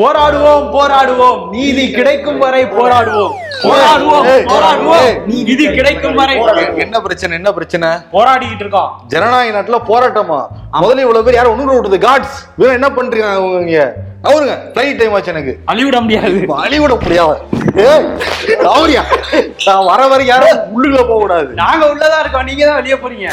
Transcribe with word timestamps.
போராடுவோம் 0.00 0.66
போராடுவோம் 0.74 1.40
நீதி 1.52 1.84
கிடைக்கும் 1.92 2.40
வரை 2.42 2.60
போராடுவோம் 2.74 3.32
போராடுவோம் 3.62 4.26
போராடுவோம் 4.50 5.08
நீதி 5.30 5.64
கிடைக்கும் 5.70 6.18
வரை 6.20 6.34
என்ன 6.84 7.00
பிரச்சனை 7.00 7.32
என்ன 7.38 7.50
பிரச்சனை 7.56 7.88
போராடிக்கிட்டு 8.14 8.64
இருக்கோம் 8.64 8.92
ஜனநாயக 9.12 9.54
நாட்டுல 9.56 9.80
போராட்டமா 9.90 10.38
முதல்ல 10.76 11.04
இவ்வளவு 11.06 11.26
பேர் 11.26 11.38
யாரும் 11.38 11.54
ஒண்ணு 11.54 11.76
விடுது 11.76 11.98
காட்ஸ் 12.06 12.38
இவன் 12.56 12.76
என்ன 12.78 12.90
பண்றீங்க 12.92 13.30
அவங்க 13.34 13.82
அவருங்க 14.24 14.54
ஃப்ளைட் 14.66 14.98
டைம் 15.00 15.14
ஆச்சு 15.16 15.32
எனக்கு 15.34 15.54
அழிவிட 15.72 15.98
முடியாது 16.00 16.40
அழிவிட 16.60 16.94
முடியாது 16.98 17.38
அவரியா 18.70 19.02
நான் 19.66 19.88
வர 19.90 20.02
வர 20.08 20.20
யாரும் 20.26 20.60
உள்ளுக்குள்ள 20.74 21.04
போக 21.04 21.18
கூடாது 21.18 21.50
நாங்க 21.62 21.84
உள்ளதா 21.92 22.20
இருக்கோம் 22.22 22.48
நீங்க 22.50 22.64
தான் 22.64 22.80
வெளியே 22.80 22.98
போறீங்க 22.98 23.28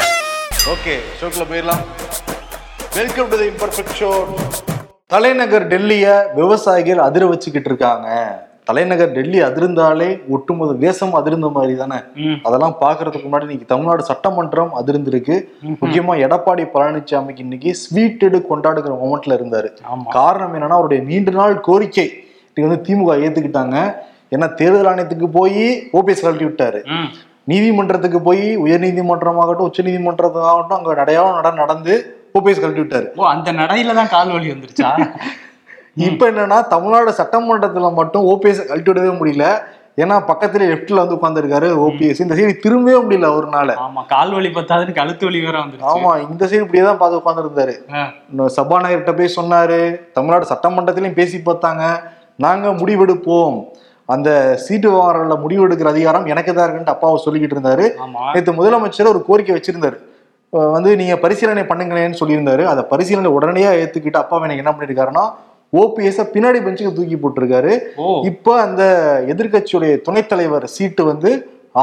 ஓகே 0.74 0.96
ஷோக்குள்ள 1.18 1.46
போயிடலாம் 1.46 1.84
welcome 2.96 3.30
to 3.32 3.38
the 3.38 3.48
imperfect 3.52 3.96
show 4.00 4.10
தலைநகர் 5.10 5.64
டெல்லியை 5.68 6.14
விவசாயிகள் 6.34 6.98
அதிர 7.00 7.26
வச்சுக்கிட்டு 7.26 7.68
இருக்காங்க 7.70 8.08
தலைநகர் 8.64 9.14
டெல்லி 9.14 9.38
அதிர்ந்தாலே 9.42 10.08
ஒட்டுமொத்த 10.28 10.72
தேசம் 10.82 11.14
அதிர்ந்த 11.14 11.48
மாதிரி 11.48 11.74
தானே 11.74 11.98
அதெல்லாம் 12.42 12.74
பாக்குறதுக்கு 12.80 13.26
முன்னாடி 13.26 13.46
இன்னைக்கு 13.46 13.70
தமிழ்நாடு 13.70 14.02
சட்டமன்றம் 14.02 14.74
அதிர்ந்திருக்கு 14.74 15.36
முக்கியமா 15.74 16.16
எடப்பாடி 16.24 16.66
பழனிசாமிக்கு 16.74 17.44
இன்னைக்கு 17.46 17.72
ஸ்வீட் 17.74 18.26
எடு 18.28 18.40
கொண்டாடுகிற 18.50 18.92
மொமெண்ட்ல 18.98 19.38
இருந்தாரு 19.38 19.70
காரணம் 20.12 20.54
என்னன்னா 20.58 20.78
அவருடைய 20.78 21.02
நீண்ட 21.04 21.34
நாள் 21.38 21.56
கோரிக்கை 21.60 22.06
இன்னைக்கு 22.46 22.68
வந்து 22.68 22.84
திமுக 22.88 23.16
ஏத்துக்கிட்டாங்க 23.22 23.78
ஏன்னா 24.32 24.48
தேர்தல் 24.54 24.90
ஆணையத்துக்கு 24.92 25.30
போய் 25.32 25.64
ஓபிஎஸ் 25.92 26.24
கழட்டி 26.24 26.48
விட்டாரு 26.48 26.82
நீதிமன்றத்துக்கு 27.48 28.22
போய் 28.22 28.46
உயர் 28.58 28.82
நீதிமன்றமாகட்டும் 28.82 29.68
உச்ச 29.68 29.82
நீதிமன்றத்தாகட்டும் 29.82 30.78
அங்க 30.78 30.94
நடையாவும் 30.94 31.36
நட 31.36 31.50
நடந்து 31.60 31.94
ஓபிஎஸ் 32.34 32.62
கழட்டி 32.62 32.82
விட்டாரு 32.82 33.08
ஓ 33.16 33.24
அந்த 33.30 33.52
நடையில 33.58 33.94
தான் 33.94 34.12
கால் 34.14 34.32
வலி 34.32 34.50
வந்துருச்சா 34.52 34.90
இப்ப 36.06 36.24
என்னன்னா 36.30 36.58
தமிழ்நாடு 36.70 37.12
சட்டமன்றத்துல 37.18 37.88
மட்டும் 37.92 38.26
ஓபிஎஸ் 38.30 38.60
கழட்டி 38.66 38.90
விடவே 38.90 39.12
முடியல 39.16 39.46
ஏன்னா 39.98 40.16
பக்கத்துல 40.28 40.66
லெப்ட்ல 40.70 41.00
வந்து 41.00 41.16
உட்காந்துருக்காரு 41.16 41.68
ஓபிஎஸ் 41.84 42.20
இந்த 42.24 42.34
சைடு 42.38 42.52
திரும்பவே 42.64 42.98
முடியல 42.98 43.28
ஒரு 43.34 43.48
நாள் 43.54 43.72
ஆமா 43.78 44.02
கால் 44.12 44.34
வலி 44.36 44.50
பத்தாதுன்னு 44.50 44.98
கழுத்து 44.98 45.26
வலி 45.28 45.40
வேற 45.46 45.56
வந்து 45.60 45.88
ஆமா 45.92 46.12
இந்த 46.24 46.42
சைடு 46.44 46.62
இப்படியே 46.64 46.84
தான் 46.84 47.00
பார்த்து 47.00 47.20
உட்காந்துருந்தாரு 47.20 47.74
சபாநாயகர்கிட்ட 48.58 49.14
போய் 49.14 49.36
சொன்னாரு 49.38 49.80
தமிழ்நாடு 50.16 50.50
சட்டமன்றத்திலையும் 50.52 51.18
பேசி 51.18 51.40
பார்த்தாங்க 51.40 51.84
நாங்க 52.38 52.72
முடிவெடுப்போம் 52.80 53.56
அந்த 54.08 54.28
சீட்டு 54.62 54.86
விவகாரங்களில் 54.88 55.42
முடிவெடுக்கிற 55.42 55.88
அதிகாரம் 55.90 56.28
எனக்கு 56.28 56.50
தான் 56.50 56.66
இருக்குன்னு 56.66 56.94
அப்பாவை 56.94 57.18
சொல்லிக்கிட்டு 57.24 57.56
இருந்தாரு 57.56 57.86
நேற்று 58.28 58.52
முதலமைச்சர் 58.52 59.12
ஒரு 59.14 59.20
கோரிக்கை 59.26 59.54
வச்சிருந்தாரு 59.56 59.98
வந்து 60.52 60.90
நீங்கள் 60.96 61.20
பரிசீலனை 61.20 61.64
பண்ணுங்களேன்னு 61.66 62.20
சொல்லியிருந்தாரு 62.20 62.62
அதை 62.64 62.82
பரிசீலனை 62.84 63.30
உடனடியாக 63.32 63.80
ஏற்றுக்கிட்டு 63.82 64.20
அப்பா 64.20 64.44
எனக்கு 64.44 64.64
என்ன 64.64 64.72
பண்ணியிருக்காருன்னா 64.72 65.24
ஓபிஎஸ் 65.72 66.20
பின்னாடி 66.32 66.58
பெஞ்சுக்கு 66.60 66.92
தூக்கி 66.94 67.16
போட்டிருக்காரு 67.16 67.72
இப்போ 68.24 68.52
அந்த 68.60 68.82
எதிர்கட்சியுடைய 69.28 69.94
துணைத் 70.02 70.28
தலைவர் 70.28 70.66
சீட்டு 70.66 71.02
வந்து 71.04 71.30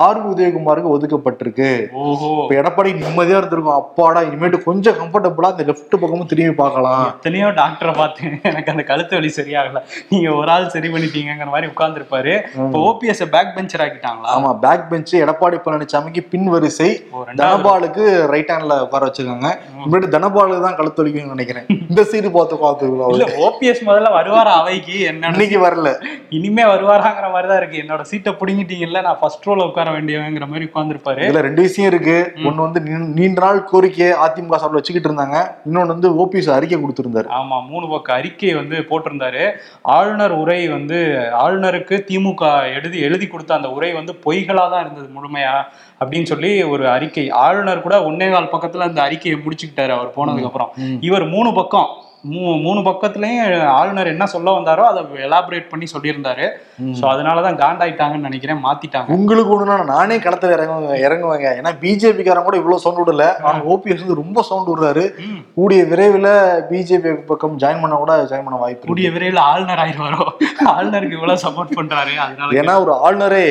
ஆர் 0.00 0.20
உதயகுமாருக்கு 0.30 0.94
ஒதுக்கப்பட்டிருக்கு 0.94 1.70
இப்போ 2.38 2.54
எடப்பாடி 2.60 2.92
நிம்மதியா 3.00 3.40
இருந்திருக்கும் 3.40 3.78
அப்பாடா 3.78 4.22
இனிமேட்டு 4.28 4.60
கொஞ்சம் 4.66 4.98
கம்ஃபர்டபுளா 5.00 5.50
இந்த 5.54 5.66
லெஃப்ட் 5.70 5.96
பக்கமும் 5.96 6.30
திரும்பி 6.32 6.56
பார்க்கலாம் 6.62 7.04
எத்தனையோ 7.10 7.50
டாக்டரை 7.60 7.94
பார்த்தேன் 8.00 8.36
எனக்கு 8.52 8.74
அந்த 8.74 8.86
கழுத்து 8.90 9.18
வலி 9.18 9.32
சரியாகல 9.38 9.82
நீங்க 10.10 10.30
ஒரு 10.36 10.52
ஆள் 10.56 10.72
சரி 10.76 10.90
பண்ணிட்டீங்கிற 10.94 11.50
மாதிரி 11.54 11.70
உட்கார்ந்துருப்பாரு 11.74 12.34
இப்போ 12.58 12.82
ஓபிஎஸ் 12.88 13.24
பேக் 13.36 13.54
பெஞ்சர் 13.56 13.84
ஆக்கிட்டாங்களா 13.86 14.32
ஆமா 14.36 14.52
பேக் 14.64 14.88
பெஞ்ச் 14.90 15.14
எடப்பாடி 15.22 15.60
பழனிசாமிக்கு 15.66 16.24
பின் 16.32 16.50
வரிசை 16.54 16.90
தனபாலுக்கு 17.42 18.04
ரைட் 18.34 18.54
ஹேண்ட்ல 18.54 18.78
உட்கார 18.86 19.04
வச்சிருக்காங்க 19.08 19.52
இனிமேட்டு 19.78 20.14
தனபாலுக்கு 20.16 20.66
தான் 20.68 20.80
கழுத்து 20.80 21.02
வலிக்கும்னு 21.02 21.36
நினைக்கிறேன் 21.36 21.68
இந்த 21.82 22.04
சீடு 22.12 22.32
பார்த்து 22.36 22.62
பார்த்துக்கலாம் 22.62 23.38
ஓபிஎஸ் 23.48 23.84
முதல்ல 23.88 24.12
வருவாரா 24.18 24.54
அவைக்கு 24.62 24.98
என்ன 25.10 25.32
இன்னைக்கு 25.34 25.60
வரல 25.66 25.90
இனிமே 26.36 26.66
வருவாராங்கிற 26.72 27.28
மாதிரி 27.34 27.50
தான் 27.50 27.62
இருக்கு 27.62 27.82
என்னோட 27.84 28.04
சீட்டை 28.10 28.34
பிடிங்கிட்டீங்கல்ல 28.40 29.02
நான் 29.06 29.20
ஃபர்ஸ்ட் 29.20 29.48
ரோல 29.48 29.66
உட்கார 29.70 29.85
உட்கார 29.86 29.96
வேண்டியவங்கிற 29.96 30.46
மாதிரி 30.48 30.68
உட்காந்துருப்பாரு 30.68 31.24
இதுல 31.26 31.42
ரெண்டு 31.46 31.62
விஷயம் 31.66 31.90
இருக்கு 31.92 32.16
ஒன்னு 32.44 32.66
வந்து 32.66 32.80
நீண்ட 33.16 33.40
நாள் 33.40 33.60
கோரிக்கையை 33.64 34.10
அதிமுக 34.24 34.58
சார்பில் 34.58 34.80
வச்சுக்கிட்டு 34.80 35.10
இருந்தாங்க 35.10 35.38
இன்னொன்னு 35.66 35.94
வந்து 35.94 36.10
ஓபிஎஸ் 36.22 36.50
அறிக்கை 36.56 36.78
கொடுத்திருந்தாரு 36.78 37.28
ஆமா 37.36 37.58
மூணு 37.70 37.86
பக்க 37.88 38.14
அறிக்கை 38.16 38.54
வந்து 38.54 38.78
போட்டிருந்தாரு 38.90 39.44
ஆளுநர் 39.96 40.36
உரை 40.36 40.60
வந்து 40.70 41.00
ஆளுநருக்கு 41.42 41.98
திமுக 42.08 42.44
எழுதி 42.76 43.00
எழுதி 43.02 43.28
கொடுத்த 43.28 43.54
அந்த 43.56 43.72
உரை 43.72 43.92
வந்து 43.94 44.16
பொய்களா 44.26 44.66
தான் 44.68 44.84
இருந்தது 44.86 45.08
முழுமையா 45.16 45.56
அப்படின்னு 46.00 46.28
சொல்லி 46.28 46.52
ஒரு 46.68 46.86
அறிக்கை 46.90 47.28
ஆளுநர் 47.44 47.86
கூட 47.86 47.98
ஒன்னே 48.06 48.30
கால் 48.32 48.54
பக்கத்துல 48.54 48.88
அந்த 48.88 49.02
அறிக்கையை 49.02 49.38
முடிச்சுக்கிட்டாரு 49.40 49.94
அவர் 49.94 50.16
போனதுக்கு 50.18 50.50
அப்புறம் 50.50 50.74
இவர் 51.02 51.26
மூணு 51.28 51.52
பக்கம் 51.54 51.90
மூ 52.26 52.42
மூணு 52.62 52.80
பக்கத்துலயும் 52.86 53.42
ஆளுநர் 53.72 54.12
என்ன 54.12 54.26
சொல்ல 54.32 54.54
வந்தாரோ 54.56 54.84
அதை 54.88 55.02
எலாபரேட் 55.26 55.68
பண்ணி 55.72 55.88
சொல்லியிருந்தாரு 55.92 56.46
ஸோ 56.98 57.04
அதனாலதான் 57.12 57.60
காண்டாயிட்டாங்கன்னு 57.60 58.28
நினைக்கிறேன் 58.28 58.62
மாத்திட்டாங்க 58.66 59.16
உங்களுக்கு 59.16 59.54
ஒண்ணுனா 59.56 59.78
நானே 59.92 60.18
களத்துல 60.20 60.56
இறங்குவேங்க 60.58 60.98
இறங்குவேங்க 61.06 61.50
ஏன்னா 61.60 61.74
பிஜேபிக்காரன் 61.84 62.48
கூட 62.48 62.58
இவ்வளவு 62.62 62.84
சவுண்ட் 62.86 63.02
விடல 63.04 63.28
ஆனா 63.44 63.60
ஓபிஎஸ் 63.74 64.04
வந்து 64.04 64.20
ரொம்ப 64.22 64.44
சவுண்ட் 64.50 64.72
விடுறாரு 64.72 65.06
கூடிய 65.58 65.82
விரைவில் 65.92 66.32
பிஜேபி 66.72 67.14
பக்கம் 67.30 67.58
ஜாயின் 67.64 67.84
பண்ண 67.84 67.98
கூட 67.98 68.18
ஜாயின் 68.26 68.48
பண்ண 68.48 68.60
வாய்ப்பு 68.64 68.92
கூடிய 68.92 69.10
விரைவில் 69.16 69.42
ஆளுநர் 69.48 69.84
ஆயிடுவாரோ 69.86 70.26
ஆளுநருக்கு 70.74 71.20
இவ்வளவு 71.20 71.44
சப்போர்ட் 71.46 71.80
பண்றாரு 71.80 72.16
அதனால 72.26 72.60
ஏன்னா 72.62 72.76
ஒரு 72.84 72.96
ஆளுநரே 73.02 73.46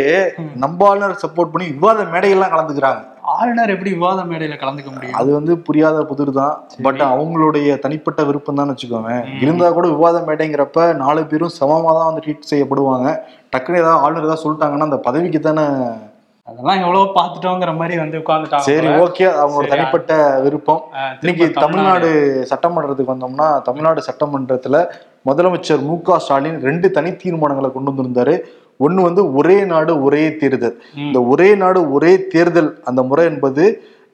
நம்ம 0.65 0.89
ஆளுநர் 0.91 1.23
சப்போர்ட் 1.25 1.55
பண்ணி 1.55 1.69
விவாத 1.75 2.07
மேடையெல்லாம் 2.13 2.55
கலந்துக்கிறாங்க 2.55 3.03
ஆளுநர் 3.33 3.73
எப்படி 3.75 3.91
விவாத 3.93 4.23
மேடையில 4.25 4.57
கலந்துக்க 4.59 4.91
முடியும் 4.91 5.19
அது 5.19 5.31
வந்து 5.33 5.53
புரியாத 5.67 5.99
புதிர் 6.05 6.33
தான் 6.33 6.55
பட் 6.83 7.03
அவங்களுடைய 7.09 7.77
தனிப்பட்ட 7.79 8.23
விருப்பம் 8.25 8.59
தான் 8.61 8.73
வச்சுக்கோங்க 8.73 9.13
இருந்தா 9.41 9.69
கூட 9.71 9.89
விவாத 9.89 10.19
மேடைங்கிறப்ப 10.27 10.89
நாலு 10.97 11.23
பேரும் 11.27 11.57
சமமா 11.59 11.93
தான் 11.93 12.09
வந்து 12.09 12.25
ட்ரீட் 12.25 12.51
செய்யப்படுவாங்க 12.53 13.09
டக்குனு 13.53 13.83
ஏதாவது 13.83 14.03
ஆளுநர் 14.03 14.27
ஏதாவது 14.27 14.45
சொல்லிட்டாங்கன்னா 14.45 14.89
அந்த 14.89 15.01
பதவிக்கு 15.07 15.41
தானே 15.41 15.67
அதெல்லாம் 16.49 16.81
எவ்வளவு 16.81 17.05
பாத்துட்டோங்கிற 17.15 17.73
மாதிரி 17.77 17.95
வந்து 18.01 18.17
உட்காந்துட்டாங்க 18.19 18.67
சரி 18.67 18.89
ஓகே 18.99 19.27
அவங்களோட 19.35 19.69
தனிப்பட்ட 19.71 20.13
விருப்பம் 20.45 20.83
இன்னைக்கு 21.21 21.47
தமிழ்நாடு 21.57 22.11
சட்டமன்றத்துக்கு 22.51 23.15
வந்தோம்னா 23.15 23.47
தமிழ்நாடு 23.63 24.03
சட்டமன்றத்துல 24.09 24.79
முதலமைச்சர் 25.27 25.83
மு 25.83 25.95
க 26.03 26.19
ஸ்டாலின் 26.19 26.59
ரெண்டு 26.61 26.87
தனி 26.91 27.11
தீர்மானங்களை 27.17 27.71
கொண்டு 27.71 27.91
வந்திருந்தாரு 27.93 28.35
ஒன்று 28.81 29.01
வந்து 29.03 29.23
ஒரே 29.39 29.57
நாடு 29.65 29.93
ஒரே 30.03 30.23
தேர்தல் 30.41 30.77
இந்த 31.03 31.19
ஒரே 31.33 31.49
நாடு 31.55 31.81
ஒரே 31.93 32.13
தேர்தல் 32.29 32.71
அந்த 32.85 33.03
முறை 33.03 33.25
என்பது 33.25 33.65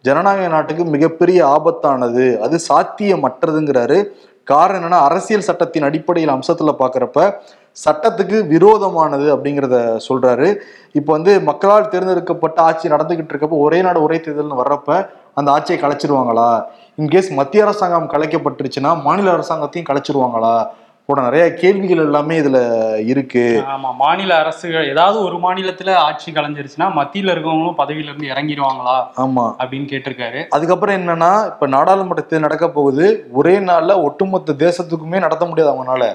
ஜனநாயக 0.05 0.49
நாட்டுக்கு 0.49 0.85
மிகப்பெரிய 0.89 1.39
ஆபத்தானது 1.55 2.27
அது 2.41 2.59
சாத்தியமற்றதுங்கிறாரு 2.67 3.99
காரணம் 4.49 4.79
என்னன்னா 4.79 5.01
அரசியல் 5.07 5.49
சட்டத்தின் 5.49 5.87
அடிப்படையில் 5.89 6.35
அம்சத்துல 6.35 6.71
பாக்குறப்ப 6.79 7.19
சட்டத்துக்கு 7.77 8.39
விரோதமானது 8.51 9.27
அப்படிங்கிறத 9.35 9.77
சொல்றாரு 10.07 10.49
இப்போ 10.95 11.11
வந்து 11.13 11.33
மக்களால் 11.41 11.91
தேர்ந்தெடுக்கப்பட்ட 11.91 12.59
ஆட்சி 12.63 12.87
நடந்துகிட்டு 12.89 13.33
இருக்கப்போ 13.33 13.59
ஒரே 13.59 13.79
நாடு 13.83 14.01
ஒரே 14.03 14.17
தேர்தல்னு 14.19 14.61
வர்றப்ப 14.61 14.97
அந்த 15.35 15.49
ஆட்சியை 15.51 15.79
கலைச்சிருவாங்களா 15.81 16.49
இன்கேஸ் 16.99 17.31
மத்திய 17.33 17.67
அரசாங்கம் 17.67 18.11
கலைக்கப்பட்டுருச்சுன்னா 18.13 18.93
மாநில 19.03 19.31
அரசாங்கத்தையும் 19.33 19.89
கலைச்சிருவாங்களா 19.89 20.55
கூட 21.11 21.21
நிறைய 21.27 21.45
கேள்விகள் 21.61 22.05
எல்லாமே 22.05 22.35
இதுல 22.41 22.59
இருக்கு 23.13 23.45
ஆமா 23.69 23.91
மாநில 24.01 24.33
அரசுகள் 24.43 24.91
ஏதாவது 24.93 25.19
ஒரு 25.27 25.37
மாநிலத்துல 25.45 25.95
ஆட்சி 26.05 26.29
கலைஞ்சிருச்சுன்னா 26.31 26.89
மத்தியில 26.99 27.33
இருக்கவங்களும் 27.35 27.79
பதவியில 27.81 28.11
இருந்து 28.11 28.33
இறங்கிடுவாங்களா 28.33 28.97
ஆமா 29.21 29.47
அப்படின்னு 29.61 29.91
கேட்டிருக்காரு 29.93 30.43
அதுக்கப்புறம் 30.55 30.99
என்னன்னா 30.99 31.33
இப்ப 31.51 31.69
நாடாளுமன்றத்தில் 31.69 32.45
நடக்க 32.47 32.69
போகுது 32.71 33.07
ஒரே 33.33 33.55
நாள்ல 33.69 33.97
ஒட்டுமொத்த 34.03 34.59
தேசத்துக்குமே 34.65 35.21
நடத்த 35.21 35.47
முடியாது 35.47 35.73
அவங்களால 35.73 36.07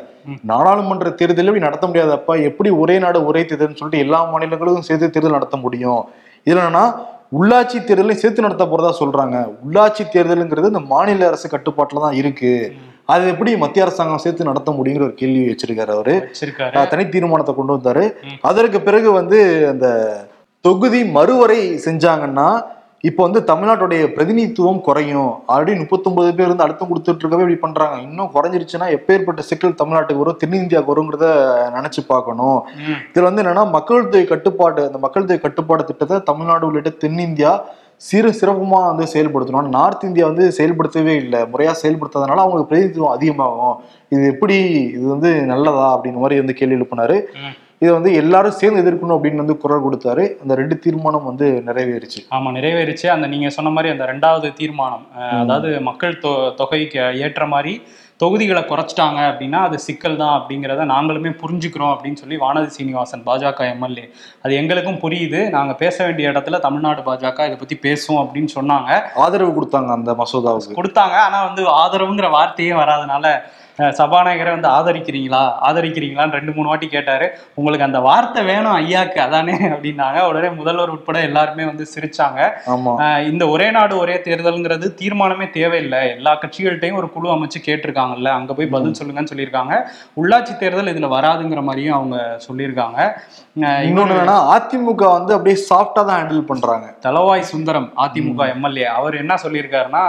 நாடாளுமன்ற 0.51 1.09
தேர்தலும் 1.19 1.65
நடத்த 1.65 1.85
முடியாதப்ப 1.87 2.37
எப்படி 2.47 2.69
ஒரே 2.75 2.95
நாடு 2.99 3.19
ஒரே 3.25 3.41
தேர்தல்னு 3.43 3.81
சொல்லிட்டு 3.81 4.05
எல்லா 4.05 4.21
மாநிலங்களுக்கும் 4.29 4.87
சேர்த்து 4.87 5.13
தேர்தல் 5.15 5.37
நடத்த 5.37 5.57
முடியும் 5.57 6.01
இதுல 6.47 6.63
என்னன்னா 6.63 6.85
உள்ளாட்சி 7.35 7.77
தேர்தலையும் 7.79 8.21
சேர்த்து 8.21 8.45
நடத்த 8.45 8.65
போறதா 8.65 8.91
சொல்றாங்க 8.99 9.37
உள்ளாட்சி 9.63 10.03
தேர்தலுங்கிறது 10.07 10.71
இந்த 10.73 10.81
மாநில 10.91 11.27
அரசு 11.27 11.47
கட்டுப்பாட்டில் 11.49 12.05
தான் 12.05 12.17
இருக்கு 12.21 12.51
அது 13.09 13.25
எப்படி 13.27 13.51
மத்திய 13.57 13.85
அரசாங்கம் 13.85 14.21
சேர்த்து 14.21 14.49
நடத்த 14.49 14.69
முடியுங்கிற 14.71 15.03
ஒரு 15.03 15.15
கேள்வி 15.15 15.41
வச்சிருக்காரு 15.45 15.91
அவரு 15.95 16.15
தனி 16.93 17.03
தீர்மானத்தை 17.07 17.53
கொண்டு 17.55 17.75
வந்தாரு 17.75 18.05
அதற்கு 18.43 18.79
பிறகு 18.81 19.09
வந்து 19.11 19.39
அந்த 19.67 19.87
தொகுதி 20.65 21.01
மறுவரை 21.11 21.59
செஞ்சாங்கன்னா 21.85 22.47
இப்போ 23.03 23.21
வந்து 23.23 23.39
தமிழ்நாட்டுடைய 23.43 24.03
பிரதிநிதித்துவம் 24.13 24.79
குறையும் 24.81 25.31
ஆல்ரெடி 25.53 25.73
முப்பத்தொன்பது 25.75 26.29
பேர் 26.29 26.47
இருந்து 26.47 26.65
அழுத்தம் 26.65 26.89
கொடுத்துட்டு 26.89 27.21
இருக்கவே 27.23 27.43
இப்படி 27.43 27.57
பண்றாங்க 27.57 27.97
இன்னும் 28.01 28.31
குறைஞ்சிருச்சுன்னா 28.33 28.87
எப்பேற்பட்ட 28.95 29.41
சிக்கல் 29.41 29.75
தமிழ்நாட்டுக்கு 29.75 30.23
வரும் 30.23 30.39
தென்னிந்தியாவுக்கு 30.41 30.93
வருங்கிறத 30.93 31.27
நினைச்சு 31.69 32.01
பார்க்கணும் 32.03 32.59
இதுல 33.07 33.27
வந்து 33.27 33.43
என்னன்னா 33.43 33.65
மக்கள் 33.69 34.07
தொகை 34.07 34.25
கட்டுப்பாடு 34.25 34.83
அந்த 34.87 35.01
மக்கள் 35.05 35.27
தொகை 35.27 35.39
கட்டுப்பாடு 35.39 35.83
திட்டத்தை 35.83 36.19
தமிழ்நாடு 36.23 36.67
உள்ளிட்ட 36.69 36.93
தென்னிந்தியா 37.01 37.53
சிறு 38.01 38.29
சிறப்புமாக 38.33 38.87
வந்து 38.87 39.05
செயல்படுத்தணும் 39.11 39.75
நார்த் 39.75 40.07
இந்தியா 40.07 40.25
வந்து 40.25 40.45
செயல்படுத்தவே 40.51 41.13
இல்லை 41.21 41.41
முறையாக 41.51 41.77
செயல்படுத்தாதனால 41.81 42.43
அவங்களுக்கு 42.43 42.71
பிரதிநிதித்துவம் 42.71 43.15
அதிகமாகும் 43.15 43.77
இது 44.11 44.23
எப்படி 44.33 44.57
இது 44.89 45.05
வந்து 45.07 45.29
நல்லதா 45.45 45.85
அப்படின்ற 45.93 46.19
மாதிரி 46.19 46.41
வந்து 46.41 46.57
கேள்வி 46.59 46.77
எழுப்பினார் 46.77 47.15
இதை 47.77 47.91
வந்து 47.93 48.11
எல்லாரும் 48.13 48.57
சேர்ந்து 48.59 48.81
எதிர்க்கணும் 48.81 49.15
அப்படின்னு 49.15 49.43
வந்து 49.43 49.55
குரல் 49.57 49.83
கொடுத்தாரு 49.83 50.23
அந்த 50.41 50.53
ரெண்டு 50.55 50.75
தீர்மானம் 50.79 51.25
வந்து 51.25 51.47
நிறைவேறிச்சு 51.65 52.21
ஆமா 52.31 52.49
நிறைவேறிச்சு 52.51 53.07
அந்த 53.09 53.25
நீங்க 53.27 53.49
சொன்ன 53.49 53.71
மாதிரி 53.71 53.89
அந்த 53.93 54.05
ரெண்டாவது 54.05 54.49
தீர்மானம் 54.53 55.05
அதாவது 55.41 55.69
மக்கள் 55.81 56.15
தொகைக்கு 56.55 57.01
ஏற்ற 57.19 57.45
மாதிரி 57.47 57.73
தொகுதிகளை 58.19 58.61
குறைச்சிட்டாங்க 58.63 59.19
அப்படின்னா 59.29 59.59
அது 59.59 59.77
சிக்கல் 59.79 60.17
தான் 60.17 60.35
அப்படிங்கிறத 60.35 60.83
நாங்களுமே 60.85 61.31
புரிஞ்சுக்கிறோம் 61.39 61.91
அப்படின்னு 61.93 62.19
சொல்லி 62.19 62.35
வானதி 62.37 62.69
சீனிவாசன் 62.69 63.23
பாஜக 63.25 63.65
எம்எல்ஏ 63.71 64.05
அது 64.41 64.53
எங்களுக்கும் 64.53 65.01
புரியுது 65.01 65.39
நாங்கள் 65.49 65.77
பேச 65.77 65.97
வேண்டிய 66.05 66.31
இடத்துல 66.31 66.59
தமிழ்நாடு 66.59 67.01
பாஜக 67.01 67.47
இதை 67.47 67.57
பற்றி 67.57 67.77
பேசும் 67.79 68.21
அப்படின்னு 68.21 68.51
சொன்னாங்க 68.55 69.01
ஆதரவு 69.23 69.51
கொடுத்தாங்க 69.53 69.91
அந்த 69.91 70.13
மசோதாவுக்கு 70.13 70.79
கொடுத்தாங்க 70.79 71.17
ஆனால் 71.25 71.45
வந்து 71.47 71.65
ஆதரவுங்கிற 71.75 72.29
வார்த்தையே 72.29 72.73
வராதனால 72.77 73.27
சபாநாயகரை 73.93 74.51
வந்து 74.51 74.69
ஆதரிக்கிறீங்களா 74.69 75.41
ஆதரிக்கிறீங்களான்னு 75.67 76.37
ரெண்டு 76.37 76.51
மூணு 76.55 76.67
வாட்டி 76.67 76.87
கேட்டார் 76.87 77.25
உங்களுக்கு 77.55 77.87
அந்த 77.87 77.99
வார்த்தை 77.99 78.41
வேணும் 78.43 78.75
ஐயாக்கு 78.75 79.19
அதானே 79.19 79.55
அப்படின்னாங்க 79.65 80.19
உடனே 80.27 80.49
முதல்வர் 80.55 80.93
உட்பட 80.95 81.19
எல்லாருமே 81.21 81.65
வந்து 81.65 81.85
சிரிச்சாங்க 81.93 82.39
இந்த 83.25 83.43
ஒரே 83.47 83.67
நாடு 83.71 83.95
ஒரே 83.97 84.15
தேர்தலுங்கிறது 84.25 84.89
தீர்மானமே 84.95 85.47
தேவையில்லை 85.51 86.01
எல்லா 86.09 86.33
கட்சிகள்கிட்டையும் 86.35 86.99
ஒரு 87.01 87.09
குழு 87.09 87.33
அமைச்சு 87.35 87.61
கேட்டிருக்காங்கல்ல 87.61 88.31
அங்கே 88.31 88.55
போய் 88.55 88.73
பதில் 88.75 88.97
சொல்லுங்கன்னு 88.99 89.33
சொல்லியிருக்காங்க 89.33 89.75
உள்ளாட்சி 90.15 90.55
தேர்தல் 90.55 90.93
இதில் 90.93 91.13
வராதுங்கிற 91.15 91.63
மாதிரியும் 91.63 91.97
அவங்க 91.97 92.17
சொல்லியிருக்காங்க 92.47 92.99
இன்னொன்னு 93.83 94.15
வேணா 94.15 94.37
அதிமுக 94.53 95.03
வந்து 95.09 95.35
அப்படியே 95.35 95.57
சாஃப்டாக 95.63 96.03
தான் 96.05 96.17
ஹேண்டில் 96.17 96.47
பண்றாங்க 96.47 96.87
தலவாய் 97.03 97.49
சுந்தரம் 97.51 97.89
அதிமுக 98.03 98.47
எம்எல்ஏ 98.53 98.87
அவர் 98.95 99.15
என்ன 99.15 99.33
சொல்லியிருக்காருன்னா 99.43 100.05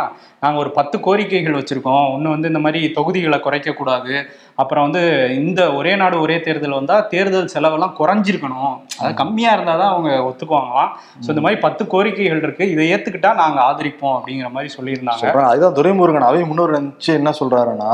நாங்கள் 0.46 0.62
ஒரு 0.62 0.72
பத்து 0.76 0.96
கோரிக்கைகள் 1.04 1.58
வச்சுருக்கோம் 1.58 2.04
ஒன்று 2.12 2.34
வந்து 2.34 2.50
இந்த 2.52 2.60
மாதிரி 2.64 2.80
தொகுதிகளை 2.96 3.38
குறைக்கக்கூடாது 3.40 4.14
அப்புறம் 4.58 4.84
வந்து 4.86 5.02
இந்த 5.40 5.60
ஒரே 5.72 5.92
நாடு 5.96 6.16
ஒரே 6.20 6.36
தேர்தல் 6.38 6.76
வந்தால் 6.76 7.06
தேர்தல் 7.08 7.50
செலவெல்லாம் 7.54 7.96
குறைஞ்சிருக்கணும் 7.98 8.74
அது 9.00 9.10
கம்மியாக 9.14 9.56
இருந்தால் 9.56 9.80
தான் 9.82 9.92
அவங்க 9.92 10.10
ஒத்துக்குவாங்களாம் 10.26 10.92
ஸோ 11.18 11.28
இந்த 11.28 11.42
மாதிரி 11.44 11.58
பத்து 11.60 11.84
கோரிக்கைகள் 11.92 12.42
இருக்குது 12.42 12.70
இதை 12.72 12.86
ஏற்றுக்கிட்டா 12.90 13.32
நாங்கள் 13.36 13.64
ஆதரிப்போம் 13.66 14.16
அப்படிங்கிற 14.16 14.50
மாதிரி 14.50 14.70
சொல்லியிருந்தாங்க 14.76 15.34
அதுதான் 15.44 15.76
துரைமுருகன் 15.78 16.28
அவை 16.28 16.44
முன்னோர் 16.46 16.76
நினச்சி 16.76 17.12
என்ன 17.14 17.32
சொல்கிறாருன்னா 17.38 17.92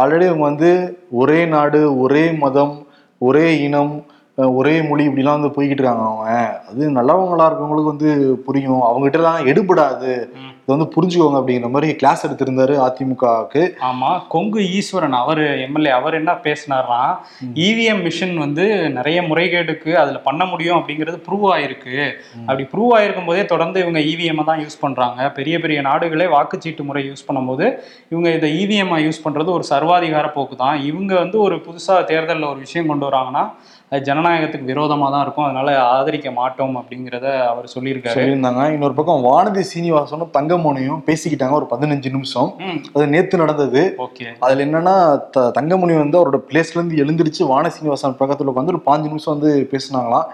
ஆல்ரெடி 0.00 0.26
அவங்க 0.26 0.46
வந்து 0.46 0.72
ஒரே 1.16 1.40
நாடு 1.54 1.82
ஒரே 1.98 2.24
மதம் 2.38 2.74
ஒரே 3.20 3.46
இனம் 3.60 3.94
ஒரே 4.54 4.74
மொழி 4.82 5.02
இப்படிலாம் 5.04 5.36
வந்து 5.36 5.54
போய்கிட்டு 5.54 5.80
இருக்காங்க 5.80 6.06
அவங்க 6.06 6.30
அது 6.68 6.84
நல்லவங்களா 6.96 7.46
இருக்கவங்களுக்கு 7.48 7.92
வந்து 7.92 8.10
புரியும் 8.46 8.82
அவங்ககிட்ட 8.82 9.20
எல்லாம் 9.20 9.46
எடுபடாது 9.46 10.12
இதை 10.64 10.72
வந்து 10.74 10.86
புரிஞ்சுக்கோங்க 10.92 11.38
அப்படிங்கிற 11.38 11.68
மாதிரி 11.72 11.88
கிளாஸ் 11.96 12.22
எடுத்திருந்தாரு 12.26 12.74
அதிமுகவுக்கு 12.84 13.62
ஆமா 13.88 14.10
கொங்கு 14.28 14.60
ஈஸ்வரன் 14.70 15.16
அவர் 15.18 15.40
எம்எல்ஏ 15.64 15.90
அவர் 15.96 16.14
என்ன 16.14 16.32
பேசினார்னா 16.44 17.00
இவிஎம் 17.64 18.00
மிஷின் 18.04 18.32
e 18.32 18.38
வந்து 18.38 18.64
நிறைய 18.94 19.18
முறைகேடுக்கு 19.26 19.90
அதுல 20.02 20.20
பண்ண 20.24 20.42
முடியும் 20.44 20.78
அப்படிங்கிறது 20.78 21.18
ப்ரூவ் 21.26 21.44
ஆயிருக்கு 21.50 21.98
அப்படி 22.38 22.66
ப்ரூவ் 22.72 22.94
ஆயிருக்கும் 22.96 23.28
போதே 23.28 23.44
தொடர்ந்து 23.46 23.82
இவங்க 23.84 24.02
இவிஎம் 24.06 24.40
e 24.40 24.46
தான் 24.46 24.62
யூஸ் 24.62 24.80
பண்றாங்க 24.80 25.28
பெரிய 25.32 25.58
பெரிய 25.58 25.80
நாடுகளே 25.82 26.28
வாக்குச்சீட்டு 26.34 26.88
முறை 26.88 27.02
யூஸ் 27.04 27.26
பண்ணும்போது 27.28 27.68
இவங்க 28.10 28.30
இந்த 28.30 28.50
இவிஎம் 28.58 28.96
யூஸ் 29.04 29.24
பண்றது 29.24 29.52
ஒரு 29.52 29.66
சர்வாதிகார 29.70 30.28
போக்கு 30.34 30.56
தான் 30.56 30.78
இவங்க 30.84 31.14
வந்து 31.16 31.38
ஒரு 31.40 31.58
புதுசா 31.64 31.98
தேர்தலில் 32.06 32.50
ஒரு 32.52 32.60
விஷயம் 32.60 32.90
கொண்டு 32.92 33.08
வராங்கன்னா 33.08 33.44
அது 33.92 34.00
ஜனநாயகத்துக்கு 34.02 34.68
விரோதமாக 34.68 35.08
தான் 35.10 35.24
இருக்கும் 35.24 35.44
அதனால 35.44 35.72
ஆதரிக்க 35.88 36.28
மாட்டோம் 36.32 36.76
அப்படிங்கிறத 36.76 37.26
அவர் 37.44 37.66
சொல்லியிருக்காரு 37.72 38.16
சொல்லியிருந்தாங்க 38.16 38.62
இன்னொரு 38.72 38.94
பக்கம் 38.94 39.24
வானதி 39.24 39.62
சீனிவாசனும் 39.68 40.32
தங்கமோனியும் 40.34 41.02
பேசிக்கிட்டாங்க 41.04 41.54
ஒரு 41.54 41.68
பதினஞ்சு 41.72 42.10
நிமிஷம் 42.10 42.48
அது 42.94 43.04
நேற்று 43.08 43.42
நடந்தது 43.42 43.82
ஓகே 44.04 44.26
அதில் 44.40 44.64
என்னன்னா 44.66 44.94
த 45.30 45.44
தங்கமணி 45.50 45.96
வந்து 45.96 46.18
அவரோட 46.20 46.40
பிளேஸ்லேருந்து 46.48 47.02
எழுந்திரிச்சு 47.02 47.44
வான 47.46 47.70
சீனிவாசன் 47.74 48.18
பக்கத்தில் 48.18 48.50
உட்காந்து 48.52 48.74
ஒரு 48.74 48.82
பாஞ்சு 48.86 49.08
நிமிஷம் 49.08 49.34
வந்து 49.36 49.52
பேசினாங்களாம் 49.72 50.26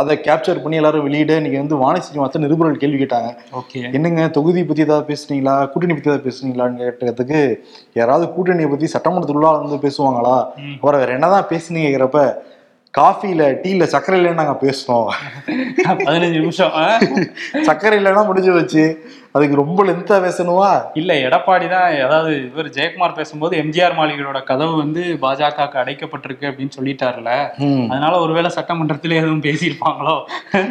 அதை 0.00 0.14
கேப்சர் 0.18 0.60
பண்ணி 0.60 0.76
எல்லாரும் 0.76 1.04
வெளியிட 1.04 1.32
இன்னைக்கு 1.36 1.60
வந்து 1.60 1.76
வானி 1.82 2.00
சீனிவாசன் 2.06 2.44
நிருபர்கள் 2.44 2.80
கேள்வி 2.80 2.98
கேட்டாங்க 2.98 3.28
ஓகே 3.60 3.80
என்னங்க 3.90 4.24
தொகுதி 4.34 4.62
பற்றி 4.64 4.84
ஏதாவது 4.84 5.06
பேசுனீங்களா 5.06 5.54
கூட்டணி 5.70 5.94
பற்றி 5.94 6.10
ஏதாவது 6.10 6.26
பேசுனீங்களான்னு 6.26 6.82
கேட்டதுக்கு 6.82 7.40
யாராவது 7.96 8.26
கூட்டணியை 8.34 8.68
பற்றி 8.70 8.90
சட்டமன்றத்துள்ளால் 8.94 9.62
வந்து 9.62 9.78
பேசுவாங்களா 9.86 10.36
வேறு 10.84 11.00
வேற 11.00 11.10
என்னதான் 11.12 11.48
பேசுனீங்கிறப்ப 11.54 12.26
காஃபியில 12.96 13.42
டீல 13.62 13.86
சர்க்கரை 13.92 14.16
இல்லைன்னு 14.18 14.40
நாங்க 14.40 14.54
பேசுறோம் 14.62 15.08
பதினஞ்சு 16.02 16.38
நிமிஷம் 16.38 16.74
சர்க்கரை 17.66 17.96
இல்லைன்னா 17.98 18.22
முடிஞ்சு 18.26 18.52
வச்சு 18.54 18.84
அதுக்கு 19.34 19.58
ரொம்ப 19.60 19.80
லென்த்தா 19.84 20.16
பேசணுமா 20.18 20.68
இல்ல 20.94 21.12
எடப்பாடி 21.26 21.66
தான் 21.66 21.88
அதாவது 22.04 22.30
இவர் 22.42 22.68
ஜெயக்குமார் 22.68 23.18
பேசும்போது 23.18 23.54
எம்ஜிஆர் 23.56 23.98
மாளிகையோட 23.98 24.40
கதவு 24.44 24.74
வந்து 24.76 25.02
பாஜக 25.24 25.82
அடைக்கப்பட்டிருக்கு 25.82 26.48
அப்படின்னு 26.50 26.76
சொல்லிட்டாருல 26.78 27.32
அதனால 27.90 28.14
ஒருவேளை 28.18 28.52
சட்டமன்றத்திலே 28.56 29.20
எதுவும் 29.22 29.44
பேசியிருப்பாங்களோ 29.44 30.16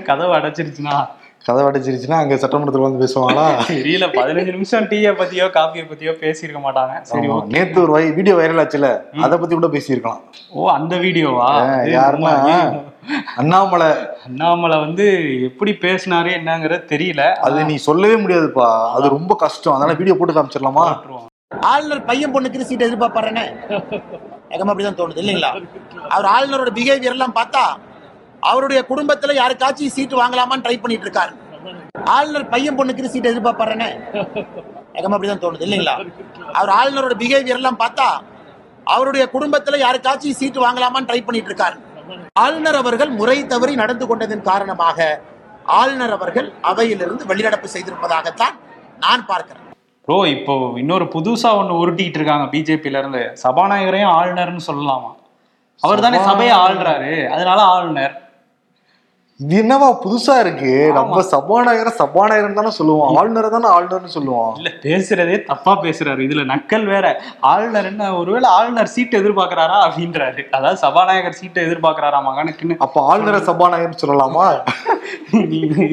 கதவு 0.04 0.34
அடைச்சிருச்சுன்னா 0.36 0.98
கதை 1.46 1.64
அடைச்சிருச்சுன்னா 1.66 2.20
அங்க 2.20 2.36
சட்டமன்றத்தில் 2.38 2.86
வந்து 2.86 3.02
பேசுவாங்களா 3.02 3.46
தெரியல 3.72 4.06
பதினஞ்சு 4.16 4.52
நிமிஷம் 4.52 4.88
டீயை 4.92 5.12
பத்தியோ 5.20 5.48
காஃபியை 5.56 5.86
பத்தியோ 5.86 6.14
பேசியிருக்க 6.22 6.62
மாட்டாங்க 6.62 6.96
சரி 7.10 7.28
நேத்து 7.54 7.80
ஒரு 7.84 7.94
வீடியோ 8.18 8.36
வைரல் 8.38 8.62
ஆச்சுல 8.64 8.90
அதை 9.22 9.38
பத்தி 9.38 9.54
கூட 9.54 9.70
பேசியிருக்கலாம் 9.76 10.24
ஓ 10.54 10.70
அந்த 10.74 10.96
வீடியோவா 10.98 11.52
யாருன்னா 11.94 12.34
அண்ணாமலை 13.36 13.90
அண்ணாமலை 14.28 14.78
வந்து 14.80 15.06
எப்படி 15.48 15.72
பேசினாரு 15.82 16.30
என்னங்கறத 16.38 16.84
தெரியல 16.90 17.24
அது 17.46 17.68
நீ 17.68 17.76
சொல்லவே 17.84 18.18
முடியாதுப்பா 18.20 18.70
அது 18.94 19.16
ரொம்ப 19.16 19.36
கஷ்டம் 19.38 19.76
அதனால 19.76 19.96
வீடியோ 19.96 20.18
போட்டு 20.18 20.36
காமிச்சிடலாமா 20.36 20.86
ஆளுநர் 21.66 22.08
பையன் 22.08 22.34
பொண்ணுக்கு 22.34 22.70
சீட் 22.70 22.88
எதிர்பார்ப்பாருன்னு 22.88 23.46
அப்படிதான் 24.64 24.98
தோணுது 24.98 25.22
இல்லைங்களா 25.24 25.52
அவர் 26.14 26.28
ஆளுநரோட 26.32 26.72
பிஹேவியர் 26.76 27.16
எல்லாம் 27.16 27.38
பார்த்தா 27.38 27.64
அவருடைய 28.44 28.80
குடும்பத்தில் 28.86 29.40
யாருக்காச்சும் 29.40 29.96
சீட்டு 29.96 30.16
வாங்கலாமான்னு 30.18 30.66
ட்ரை 30.66 30.78
பண்ணிட்டு 30.78 31.08
இருக்காரு 31.08 31.34
ஆளுநர் 32.12 32.48
பையன் 32.50 32.78
பொண்ணுக்கு 32.78 33.12
சீட் 33.14 33.30
எதிர்பார்ப்பாருன்னு 33.30 33.90
அப்படிதான் 35.08 35.44
தோணுது 35.44 35.66
இல்லைங்களா 35.68 35.96
அவர் 36.56 36.72
ஆளுநரோட 36.72 37.16
பிஹேவியர் 37.22 37.60
எல்லாம் 37.60 37.82
பார்த்தா 37.82 38.08
அவருடைய 38.88 39.24
குடும்பத்தில் 39.28 39.84
யாருக்காச்சும் 39.84 40.40
சீட்டு 40.40 40.60
வாங்கலாமான்னு 40.62 41.10
ட்ரை 41.10 41.22
பண்ணிட்டு 41.22 41.52
இருக்காரு 41.52 41.78
ஆளுநர் 42.40 42.80
அவர்கள் 42.80 43.12
முறை 43.12 43.38
தவறி 43.46 43.74
நடந்து 43.76 44.06
கொண்டதன் 44.08 44.48
காரணமாக 44.48 45.08
ஆளுநர் 45.76 46.16
அவர்கள் 46.16 46.48
அவையிலிருந்து 46.64 47.24
வெளிநடப்பு 47.26 47.68
செய்திருப்பதாகத்தான் 47.68 48.56
நான் 49.00 49.24
பார்க்கிறேன் 49.26 49.64
ப்ரோ 50.08 50.18
இப்போ 50.32 50.56
இன்னொரு 50.78 51.06
புதுசா 51.14 51.52
ஒன்று 51.58 51.80
உருட்டிக்கிட்டு 51.82 52.20
இருக்காங்க 52.20 52.46
பிஜேபியில 52.52 53.00
இருந்து 53.00 53.22
சபாநாயகரையும் 53.44 54.12
ஆளுநர்னு 54.12 54.64
சொல்லலாமா 54.68 55.12
அவர் 55.84 56.04
தானே 56.06 56.20
சபையை 56.24 56.54
ஆள்றாரு 56.58 57.14
அதனால 57.30 57.60
ஆளுநர் 57.72 58.14
இது 59.40 59.56
என்னவா 59.62 59.88
புதுசா 60.04 60.34
இருக்கு 60.42 60.70
நம்ம 60.98 61.22
சபாநாயகர் 61.32 61.98
சபாநாயகர் 61.98 62.54
தானே 62.54 62.72
சொல்லுவோம் 62.78 63.16
ஆளுநர் 63.16 63.48
தானே 63.48 63.68
ஆளுநர்னு 63.72 64.12
சொல்லுவோம் 64.14 64.52
இல்ல 64.60 64.70
பேசுறதே 64.84 65.38
தப்பா 65.50 65.72
பேசுறாரு 65.82 66.22
இதுல 66.26 66.44
நக்கல் 66.52 66.86
வேற 66.88 67.08
ஆளுநர் 67.50 67.90
என்ன 67.90 68.08
ஒருவேளை 68.20 68.50
ஆளுநர் 68.52 68.94
சீட்டு 68.94 69.20
எதிர்பார்க்கிறாரா 69.20 69.80
அப்படின்றாரு 69.86 70.44
அதாவது 70.52 70.80
சபாநாயகர் 70.84 71.38
சீட்டை 71.38 71.66
எதிர்பார்க்கிறாரா 71.66 72.22
மகனுக்குன்னு 72.28 72.80
அப்ப 72.80 73.04
ஆளுநர் 73.10 73.48
சபாநாயகர் 73.50 74.02
சொல்லலாமா 74.04 74.46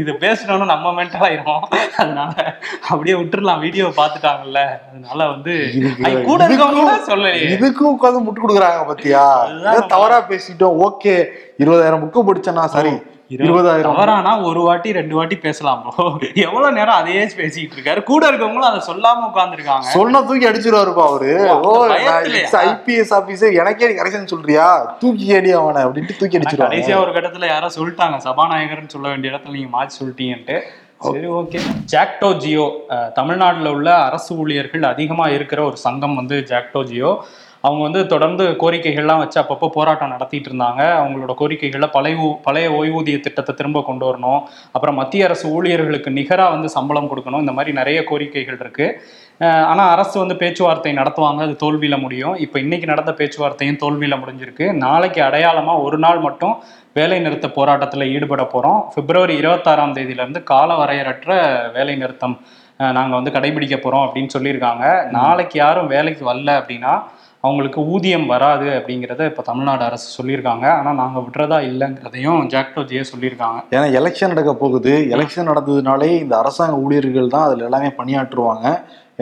இது 0.00 0.13
பேசணும்னு 0.21 0.67
நம்ம 0.67 0.93
மென்டல் 0.95 1.27
ஆயிரும் 1.27 1.65
அதனால 1.97 2.33
அப்படியே 2.89 3.17
விட்டுறலாம் 3.19 3.63
வீடியோ 3.65 3.89
பாத்துட்டாங்கல்ல 3.99 4.63
அதனால 4.85 5.27
வந்து 5.33 5.55
கூட 6.27 6.41
இருக்கவங்க 6.47 6.99
சொல்லலையே 7.09 7.49
இதுக்கும் 7.53 7.95
உட்காந்து 7.95 8.25
முட்டு 8.25 8.43
கொடுக்குறாங்க 8.43 8.85
பத்தியா 8.87 9.25
தவறா 9.95 10.21
பேசிட்டோம் 10.31 10.79
ஓகே 10.87 11.17
இருபதாயிரம் 11.59 12.05
புக்கு 12.05 12.29
படிச்சேன்னா 12.29 12.67
சரி 12.75 12.95
இருபதாயிரம் 13.35 13.89
தவறானா 13.89 14.33
ஒரு 14.45 14.61
வாட்டி 14.61 14.89
ரெண்டு 14.93 15.15
வாட்டி 15.15 15.37
பேசலாமோ 15.45 15.93
எவ்வளவு 16.45 16.73
நேரம் 16.73 16.99
அதே 16.99 17.25
பேசிட்டு 17.39 17.77
இருக்காரு 17.77 18.03
கூட 18.05 18.23
இருக்கவங்களும் 18.31 18.71
அதை 18.71 18.81
சொல்லாம 18.89 19.25
உட்காந்துருக்காங்க 19.29 19.95
சொன்ன 19.95 20.23
தூக்கி 20.23 20.49
அடிச்சிருவாருப்பா 20.51 21.07
அவரு 21.09 21.33
ஐபிஎஸ் 22.65 23.15
ஆபீசர் 23.15 23.59
எனக்கே 23.63 23.91
கரெக்ஷன் 23.95 24.31
சொல்றியா 24.33 24.69
தூக்கி 25.03 25.27
ஏடி 25.39 25.53
அவனை 25.55 25.83
அப்படின்ட்டு 25.85 26.21
தூக்கி 26.21 26.39
அடிச்சிருவாங்க 26.39 26.71
கடைசியா 26.71 27.01
ஒரு 27.01 27.13
கட்டத்துல 27.13 27.49
யாரோ 27.49 27.71
சொல்லிட்டாங்க 27.77 28.19
சபாநாயகர்னு 28.27 28.95
சொல்ல 28.97 29.09
வேண்டிய 29.09 29.33
இடத்துல 29.33 29.57
நீங்க 29.59 29.73
மாற்றி 29.73 29.99
சொல்லிட்டீங்கன்ட்டு 30.01 30.59
சரி 31.07 31.29
ஓகே 31.37 31.61
ஜாக்டோ 31.93 32.29
ஜியோ 32.37 32.67
தமிழ்நாட்டில் 33.15 33.71
உள்ள 33.73 33.89
அரசு 34.01 34.33
ஊழியர்கள் 34.37 34.85
அதிகமாக 34.91 35.33
இருக்கிற 35.33 35.61
ஒரு 35.65 35.79
சங்கம் 35.79 36.15
வந்து 36.15 36.37
ஜாக்டோ 36.51 36.83
ஜியோ 36.85 37.11
அவங்க 37.65 37.81
வந்து 37.83 38.01
தொடர்ந்து 38.07 38.45
கோரிக்கைகள்லாம் 38.61 39.21
வச்சு 39.21 39.39
அப்பப்போ 39.41 39.69
போராட்டம் 39.75 40.13
நடத்திட்டு 40.13 40.49
இருந்தாங்க 40.51 40.83
அவங்களோட 40.97 41.35
கோரிக்கைகளை 41.35 41.89
பழைய 41.93 42.29
பழைய 42.43 42.69
ஓய்வூதிய 42.73 43.19
திட்டத்தை 43.21 43.53
திரும்ப 43.55 43.83
கொண்டு 43.83 44.05
வரணும் 44.07 44.41
அப்புறம் 44.73 44.97
மத்திய 44.97 45.27
அரசு 45.27 45.47
ஊழியர்களுக்கு 45.53 46.13
நிகராக 46.13 46.55
வந்து 46.55 46.71
சம்பளம் 46.75 47.11
கொடுக்கணும் 47.11 47.45
இந்த 47.45 47.55
மாதிரி 47.55 47.73
நிறைய 47.73 48.01
கோரிக்கைகள் 48.09 48.59
இருக்குது 48.59 48.89
ஆனால் 49.65 49.91
அரசு 49.91 50.17
வந்து 50.19 50.37
பேச்சுவார்த்தை 50.37 50.93
நடத்துவாங்க 50.93 51.43
அது 51.43 51.55
தோல்வியில் 51.57 52.03
முடியும் 52.03 52.35
இப்போ 52.39 52.57
இன்றைக்கி 52.59 52.87
நடந்த 52.87 53.13
பேச்சுவார்த்தையும் 53.13 53.81
தோல்வியில் 53.81 54.21
முடிஞ்சிருக்கு 54.21 54.67
நாளைக்கு 54.79 55.21
அடையாளமாக 55.23 55.83
ஒரு 55.83 55.99
நாள் 55.99 56.21
மட்டும் 56.21 56.55
வேலை 56.93 57.19
நிறுத்த 57.21 57.47
போராட்டத்தில் 57.51 58.11
ஈடுபட 58.11 58.43
போகிறோம் 58.47 58.81
பிப்ரவரி 58.95 59.35
இருபத்தாறாம் 59.37 59.95
தேதியிலேருந்து 59.97 60.43
கால 60.45 60.75
வரையறற்ற 60.75 61.31
வேலை 61.73 61.95
நிறுத்தம் 61.97 62.37
நாங்கள் 62.91 63.19
வந்து 63.19 63.33
கடைபிடிக்க 63.33 63.77
போகிறோம் 63.77 64.05
அப்படின்னு 64.07 64.35
சொல்லியிருக்காங்க 64.35 64.85
நாளைக்கு 65.13 65.57
யாரும் 65.59 65.91
வேலைக்கு 65.91 66.23
வரல 66.25 66.53
அப்படின்னா 66.59 66.93
அவங்களுக்கு 67.45 67.81
ஊதியம் 67.89 68.27
வராது 68.27 68.67
அப்படிங்கிறத 68.75 69.23
இப்போ 69.25 69.43
தமிழ்நாடு 69.43 69.83
அரசு 69.83 70.07
சொல்லியிருக்காங்க 70.17 70.67
ஆனால் 70.73 70.99
நாங்கள் 71.01 71.25
விடுறதா 71.25 71.59
இல்லைங்கிறதையும் 71.69 72.43
ஜாக்டோஜியே 72.53 73.03
சொல்லியிருக்காங்க 73.09 73.59
ஏன்னா 73.75 73.87
எலெக்ஷன் 74.01 74.33
நடக்க 74.35 74.53
போகுது 74.55 74.93
எலெக்ஷன் 75.15 75.51
நடந்ததுனாலே 75.51 76.11
இந்த 76.21 76.35
அரசாங்க 76.37 76.77
ஊழியர்கள் 76.77 77.33
தான் 77.35 77.47
அதில் 77.47 77.67
எல்லாமே 77.67 77.91
பணியாற்றுவாங்க 77.99 78.67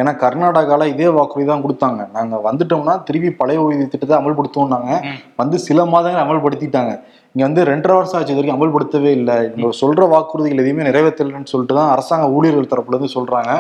ஏன்னா 0.00 0.12
கர்நாடகாவில் 0.16 0.92
இதே 0.92 1.08
வாக்குறுதி 1.10 1.46
தான் 1.46 1.62
கொடுத்தாங்க 1.62 2.02
நாங்கள் 2.12 2.44
வந்துட்டோம்னா 2.44 2.94
திருப்பி 3.04 3.30
பழைய 3.34 3.64
ஓய்வு 3.64 3.86
திட்டத்தை 3.86 4.16
அமல்படுத்துவோம்னாங்க 4.18 4.92
வந்து 5.36 5.56
சில 5.60 5.84
மாதங்கள் 5.86 6.24
அமல்படுத்திட்டாங்க 6.24 6.92
இங்கே 7.34 7.44
வந்து 7.46 7.62
ரெண்டரை 7.64 7.96
வருஷம் 7.96 8.18
ஆச்சு 8.18 8.34
வரைக்கும் 8.34 8.56
அமல்படுத்தவே 8.56 9.10
இல்லை 9.16 9.34
இவங்க 9.48 9.76
சொல்கிற 9.80 10.06
வாக்குறுதிகள் 10.08 10.62
எதையுமே 10.62 10.86
நிறைவேற்றலைன்னு 10.86 11.50
சொல்லிட்டு 11.50 11.74
தான் 11.74 11.90
அரசாங்க 11.90 12.24
ஊழியர்கள் 12.28 12.70
தரப்புலேருந்து 12.70 13.12
சொல்கிறாங்க 13.12 13.52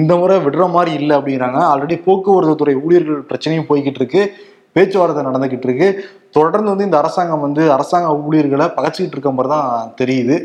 இந்த 0.00 0.12
முறை 0.16 0.38
விடுற 0.38 0.64
மாதிரி 0.68 0.92
இல்லை 1.00 1.14
அப்படிங்கிறாங்க 1.18 1.60
ஆல்ரெடி 1.66 1.98
போக்குவரத்து 2.02 2.56
துறை 2.56 2.74
ஊழியர்கள் 2.80 3.28
பிரச்சனையும் 3.28 3.68
போய்கிட்டு 3.68 4.00
இருக்கு 4.02 4.22
பேச்சுவார்த்தை 4.76 5.22
நடந்துகிட்டு 5.22 5.68
இருக்கு 5.68 5.88
தொடர்ந்து 6.30 6.70
வந்து 6.70 6.84
இந்த 6.84 6.98
அரசாங்கம் 6.98 7.44
வந்து 7.44 7.62
அரசாங்க 7.72 8.10
ஊழியர்களை 8.20 8.66
பகச்சிக்கிட்டு 8.76 9.16
இருக்க 9.16 9.32
மாதிரி 9.32 9.50
தான் 9.50 9.92
தெரியுது 9.96 10.36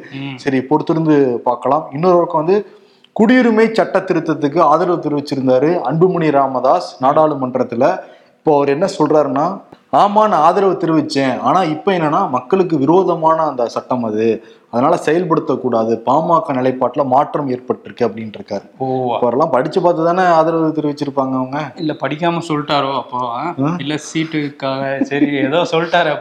சரி 0.35 0.59
பொறுத்திருந்து 0.63 1.15
பார்க்கலாம் 1.45 1.85
இன்னொரு 1.93 2.17
பக்கம் 2.17 2.41
வந்து 2.41 2.57
குடியுரிமை 3.15 3.65
சட்ட 3.71 3.97
திருத்தத்துக்கு 4.01 4.59
ஆதரவு 4.65 4.97
தெரிவிச்சிருந்தாரு 5.03 5.69
அன்புமணி 5.87 6.27
ராமதாஸ் 6.33 6.89
நாடாளுமன்றத்தில் 7.01 7.87
இப்போ 8.37 8.51
அவர் 8.55 8.69
என்ன 8.69 8.87
சொல்றாருன்னா 8.93 9.45
ஆமா 9.93 10.21
நான் 10.27 10.45
ஆதரவு 10.45 10.73
தெரிவிச்சேன் 10.81 11.39
ஆனா 11.39 11.63
இப்ப 11.63 11.91
என்னன்னா 11.91 12.29
மக்களுக்கு 12.29 12.77
விரோதமான 12.77 13.37
அந்த 13.45 13.65
சட்டம் 13.67 14.03
அது 14.03 14.25
அதனால 14.73 14.95
செயல்படுத்தக்கூடாது 15.03 15.93
பாமக 16.05 16.53
நிலைப்பாட்டில் 16.53 17.09
மாற்றம் 17.11 17.51
ஏற்பட்டிருக்கு 17.53 18.03
அப்படின்னு 18.07 18.33
இருக்காரு 18.35 18.65
எல்லாம் 19.29 19.53
படிச்சு 19.53 19.79
பார்த்து 19.79 20.07
தானே 20.07 20.23
ஆதரவு 20.33 20.73
தெரிவிச்சிருப்பாங்க 20.77 21.33
அவங்க 21.37 21.59
இல்ல 21.77 21.93
படிக்காம 22.01 22.41
சொல்லிட்டாரோ 22.47 22.91
அப்போ 22.97 23.19
இல்ல 23.77 23.95
சீட்டுக்காக 24.07 24.89
சரி 25.09 25.29
ஏதோ 25.43 25.61
சொல்லிட்டாரு 25.71 26.11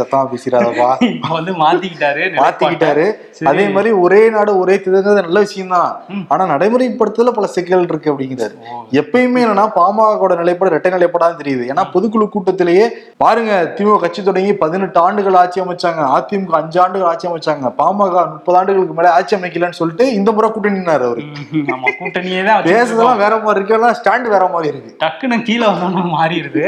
சத்தமா 0.00 0.22
பேசிடாதப்பா 0.30 0.88
வந்து 1.36 1.52
மாத்திக்கிட்டாரு 1.60 2.24
மாத்திக்கிட்டாரு 2.36 3.04
அதே 3.50 3.66
மாதிரி 3.68 3.92
ஒரே 4.04 4.22
நாடு 4.30 4.52
ஒரே 4.58 4.76
திதங்கிறது 4.78 5.26
நல்ல 5.26 5.40
விஷயம் 5.40 5.74
தான் 5.74 5.92
ஆனா 6.28 6.42
நடைமுறைப்படுத்துல 6.52 7.32
பல 7.34 7.46
சிக்கல் 7.54 7.86
இருக்கு 7.86 8.12
அப்படிங்கிறாரு 8.12 8.56
எப்பயுமே 8.94 9.42
என்னன்னா 9.44 9.66
பாமகோட 9.76 10.34
நிலைப்பாடு 10.40 10.72
இரட்டை 10.72 10.92
நிலைப்பாடாது 10.92 11.40
தெரியுது 11.42 11.64
ஏன்னா 11.70 11.84
பொதுக்குழு 11.94 12.28
கூட்டத்திலேயே 12.28 12.86
பாருங்க 13.24 13.52
திமுக 13.76 14.00
கட்சி 14.00 14.22
தொடங்கி 14.22 14.54
பதினெட்டு 14.62 15.00
ஆண்டுகள் 15.00 15.40
ஆட்சி 15.40 15.64
அமைச்சாங்க 15.64 16.02
அதிமுக 16.14 16.56
அஞ்சு 16.60 16.80
ஆண்டுகள் 16.80 17.10
ஆட்சி 17.10 17.32
அமைச்சாங்க 17.34 17.68
பாமக 17.78 18.22
முப்பது 18.32 18.56
ஆண்டுகளுக்கு 18.58 18.94
மேல 18.94 19.08
ஆட்சி 19.14 19.34
அமைக்கலன்னு 19.36 19.78
சொல்லிட்டு 19.78 20.04
இந்த 20.14 20.30
முறை 20.32 20.48
கூட்டணினார் 20.50 21.04
அவரு 21.06 21.22
நம்ம 21.70 21.92
கூட்டணியே 21.98 22.42
தான் 22.48 22.60
பேசுறதெல்லாம் 22.66 23.20
வேற 23.22 23.34
மாதிரி 23.38 23.58
இருக்கு 23.58 23.76
எல்லாம் 23.76 23.96
ஸ்டாண்ட் 23.98 24.28
வேற 24.34 24.44
மாதிரி 24.48 24.70
இருக்கு 24.72 24.92
டக்குன்னு 25.00 25.38
கீழே 25.42 25.66
வந்தோம்னு 25.70 26.04
மாறிடுது 26.14 26.64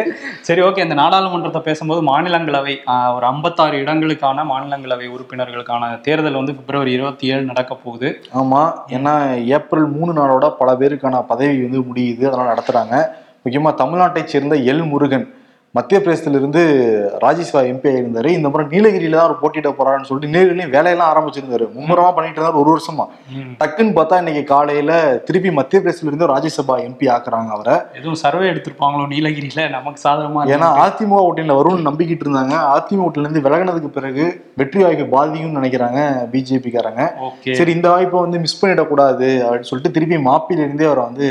சரி 0.49 0.63
ஓகே 0.67 0.85
இந்த 0.87 0.97
நாடாளுமன்றத்தை 1.01 1.63
பேசும்போது 1.69 2.03
மாநிலங்களவை 2.09 2.75
ஒரு 3.17 3.27
ஐம்பத்தாறு 3.27 3.77
இடங்களுக்கான 3.83 4.47
மாநிலங்களவை 4.47 5.09
உறுப்பினர்களுக்கான 5.13 5.93
தேர்தல் 6.07 6.41
வந்து 6.41 6.57
பிப்ரவரி 6.57 6.93
இருபத்தி 6.93 7.27
ஏழு 7.33 7.45
நடக்க 7.45 7.73
போகுது 7.77 8.11
ஆமா 8.35 8.63
ஏன்னா 8.91 9.15
ஏப்ரல் 9.53 9.89
மூணு 9.93 10.13
நாளோட 10.13 10.49
பல 10.57 10.73
பேருக்கான 10.77 11.23
பதவி 11.27 11.57
வந்து 11.63 11.83
முடியுது 11.89 12.27
அதெல்லாம் 12.27 12.53
நடத்துறாங்க 12.53 12.97
முக்கியமா 13.41 13.73
தமிழ்நாட்டை 13.79 14.23
சேர்ந்த 14.27 14.55
எல் 14.71 14.87
முருகன் 14.87 15.27
மத்திய 15.77 15.97
பிரதேசத்திலிருந்து 15.99 16.61
ராஜ்யசபா 17.23 17.61
எம்பி 17.71 17.89
ஆகியிருந்தாரு 17.91 18.31
இந்த 18.37 18.49
முறை 18.51 18.65
நீலகிரியில 18.73 19.17
தான் 19.17 19.27
அவர் 19.27 19.41
போட்டியிட 19.41 19.71
போறாருன்னு 19.73 20.09
சொல்லிட்டு 20.09 20.33
நீலகிரிலையும் 20.33 20.75
வேலையெல்லாம் 20.75 21.11
ஆரம்பிச்சிருந்தாரு 21.13 21.67
மும்முரமா 21.75 22.11
பண்ணிட்டு 22.17 22.39
இருந்தாரு 22.39 22.61
ஒரு 22.63 22.71
வருஷமா 22.73 23.07
டக்குன்னு 23.61 23.97
பார்த்தா 23.97 24.21
இன்னைக்கு 24.23 24.43
காலையில 24.53 24.93
திருப்பி 25.27 25.53
மத்திய 25.57 25.81
பிரதேசத்துல 25.81 26.13
இருந்து 26.13 26.31
ராஜ்யசபா 26.33 26.77
எம்பி 26.85 27.09
ஆக்குறாங்க 27.15 27.53
அவரை 27.57 27.77
எதுவும் 27.99 28.21
சர்வே 28.23 28.47
எடுத்திருப்பாங்களோ 28.53 29.07
நீலகிரியில 29.13 29.65
நமக்கு 29.71 30.01
சாதகமா 30.05 30.45
ஏன்னா 30.55 30.71
அதிமுக 30.85 31.23
ஓட்டில 31.29 31.59
வரும்னு 31.59 31.89
நம்பிக்கிட்டு 31.89 32.27
இருந்தாங்க 32.27 32.57
அதிமுக 32.73 33.09
ஓட்டில 33.09 33.27
இருந்து 33.27 33.45
விலகினதுக்கு 33.47 33.93
பிறகு 33.97 34.27
வெற்றி 34.57 34.81
வாய்ப்பு 34.83 35.09
பாதிக்கும்னு 35.13 35.61
நினைக்கிறாங்க 35.61 36.01
பிஜேபிக்காரங்க 36.33 37.03
சரி 37.55 37.75
இந்த 37.77 37.89
வாய்ப்பை 37.89 38.21
வந்து 38.21 38.45
மிஸ் 38.45 38.61
பண்ணிடக்கூடாது 38.61 39.31
அப்படின்னு 39.43 39.71
சொல்லிட்டு 39.71 39.97
திருப்பி 39.97 40.21
மாப்பிலிருந்தே 40.27 40.65
இருந்தே 40.69 40.89
அவரை 40.89 41.05
வந்து 41.07 41.29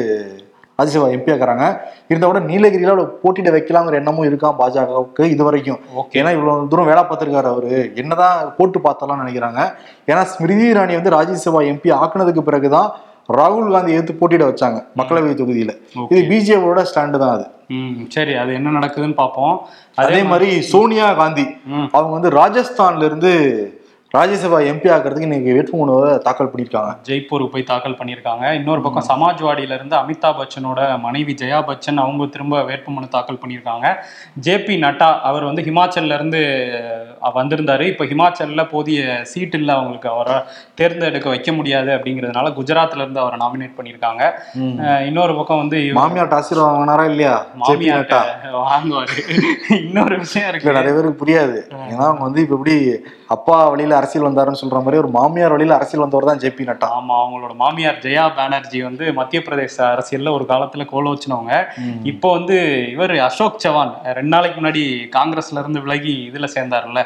ராஜ்யசபா 0.80 1.08
எம்பியாக 1.10 1.34
இருக்கிறாங்க 1.34 1.66
இருந்த 2.10 2.26
கூட 2.26 2.40
நீலகிரியில் 2.48 2.92
அவ்வளவு 2.94 3.12
போட்டியிட 3.20 3.52
வைக்கலாங்கிற 3.52 3.96
எண்ணமும் 4.00 4.28
இருக்கான் 4.30 4.58
பாஜகவுக்கு 4.58 5.24
இது 5.34 5.44
வரைக்கும் 5.44 5.80
ஏன்னா 6.16 6.32
இவ்வளோ 6.36 6.56
தூரம் 6.72 6.90
வேலை 6.92 7.04
பார்த்துருக்காரு 7.04 7.50
அவர் 7.52 7.70
என்னதான் 7.96 8.52
போட்டு 8.58 8.80
பார்த்தாலும் 8.80 9.22
நினைக்கிறாங்க 9.24 9.62
ஏன்னா 10.10 10.24
ஸ்மிருதி 10.32 10.68
இராணி 10.72 10.96
வந்து 10.96 11.16
ராஜ்யசபா 11.16 11.62
எம்பி 11.72 11.92
ஆக்குனதுக்கு 11.98 12.44
பிறகுதான் 12.44 12.90
ராகுல் 13.30 13.72
காந்தி 13.72 13.94
எடுத்து 13.94 14.14
போட்டியிட 14.14 14.46
வச்சாங்க 14.48 14.80
மக்களவை 14.98 15.32
தொகுதியில 15.34 15.72
இது 16.12 16.22
பிஜேபியோட 16.28 16.82
ஸ்டாண்டு 16.90 17.22
தான் 17.22 17.34
அது 17.36 17.46
சரி 18.10 18.34
அது 18.34 18.52
என்ன 18.54 18.74
நடக்குதுன்னு 18.76 19.16
பார்ப்போம் 19.16 19.56
அதே 19.98 20.20
மாதிரி 20.24 20.50
சோனியா 20.70 21.08
காந்தி 21.14 21.46
அவங்க 21.94 22.12
வந்து 22.12 22.32
ராஜஸ்தான்ல 22.38 23.08
இருந்து 23.10 23.32
ராஜ்யசபா 24.16 24.58
எம்பி 24.70 24.90
ஆகிறதுக்கு 24.96 25.28
இன்னைக்கு 25.28 25.54
வேட்புமனுவை 25.56 26.10
தாக்கல் 26.26 26.50
பண்ணியிருக்காங்க 26.50 26.92
ஜெய்ப்பூருக்கு 27.08 27.54
போய் 27.54 27.66
தாக்கல் 27.70 27.98
பண்ணியிருக்காங்க 28.00 28.46
இன்னொரு 28.58 28.82
பக்கம் 28.82 29.08
சமாஜ்வாடியில 29.08 29.78
இருந்து 29.78 29.96
அமிதாப் 29.96 30.38
பச்சனோட 30.40 30.80
மனைவி 31.00 31.34
ஜெயா 31.34 31.60
பச்சன் 31.62 32.02
அவங்க 32.04 32.28
திரும்ப 32.36 32.62
வேட்புமனு 32.64 33.08
தாக்கல் 33.10 33.40
பண்ணியிருக்காங்க 33.42 33.88
ஜே 34.46 34.56
பி 34.66 34.76
நட்டா 34.78 35.10
அவர் 35.22 35.48
வந்து 35.50 35.64
ஹிமாச்சல்ல 35.68 36.20
இருந்து 36.20 36.42
வந்திருந்தாரு 37.36 37.86
இப்போ 37.86 38.06
ஹிமாச்சல்ல 38.06 38.64
போதிய 38.72 39.18
சீட் 39.24 39.58
இல்லை 39.60 39.74
அவங்களுக்கு 39.76 40.10
அவரை 40.10 40.38
தேர்ந்தெடுக்க 40.76 41.28
வைக்க 41.30 41.52
முடியாது 41.52 41.92
அப்படிங்கிறதுனால 41.96 42.54
குஜராத்ல 42.54 43.04
இருந்து 43.04 43.24
அவரை 43.24 43.40
நாமினேட் 43.44 43.78
பண்ணியிருக்காங்க 43.78 44.24
இன்னொரு 45.08 45.36
பக்கம் 45.36 45.62
வந்து 45.64 45.80
மாமியாட்ட 46.00 46.40
ஆசீர்வாதம் 46.40 46.74
வாங்கினாரா 46.74 47.08
இல்லையா 47.14 47.36
மாமியாட்ட 47.64 48.22
வாங்குவார் 48.62 49.14
இன்னொரு 49.82 50.16
விஷயம் 50.18 50.50
இருக்குது 50.50 50.78
நிறைய 50.78 50.94
பேருக்கு 50.96 51.22
புரியாது 51.22 51.58
ஏன்னா 51.86 52.06
அவங்க 52.06 52.24
வந்து 52.24 52.44
இப்போ 52.44 52.58
எப்படி 52.58 52.78
அப்பா 53.30 53.58
வழியில 53.68 53.94
அரசியல் 54.06 54.28
வந்தாருன்னு 54.28 54.62
சொல்ற 54.62 54.80
மாதிரி 54.82 55.00
ஒரு 55.02 55.10
மாமியார் 55.16 55.54
வழியில் 55.54 55.76
அரசியல் 55.76 56.04
வந்தவர் 56.04 56.30
தான் 56.30 56.42
ஜேபி 56.42 56.68
நட்டா 56.68 56.88
ஆமா 56.96 57.16
அவங்களோட 57.22 57.54
மாமியார் 57.62 58.02
ஜெயா 58.04 58.26
பானர்ஜி 58.38 58.80
வந்து 58.86 59.06
மத்திய 59.18 59.40
பிரதேச 59.42 59.78
அரசியல்ல 59.88 60.32
ஒரு 60.38 60.46
காலத்துல 60.50 60.86
கோல 60.86 61.14
வச்சுனவங்க 61.14 61.56
இப்போ 62.12 62.30
வந்து 62.38 62.58
இவர் 62.92 63.14
அசோக் 63.26 63.62
சவான் 63.66 63.94
ரெண்டு 64.18 64.34
நாளைக்கு 64.36 64.60
முன்னாடி 64.60 64.84
காங்கிரஸ்ல 65.16 65.62
இருந்து 65.64 65.84
விலகி 65.86 66.16
இதுல 66.26 66.50
சேர்ந்தார்ல 66.56 67.02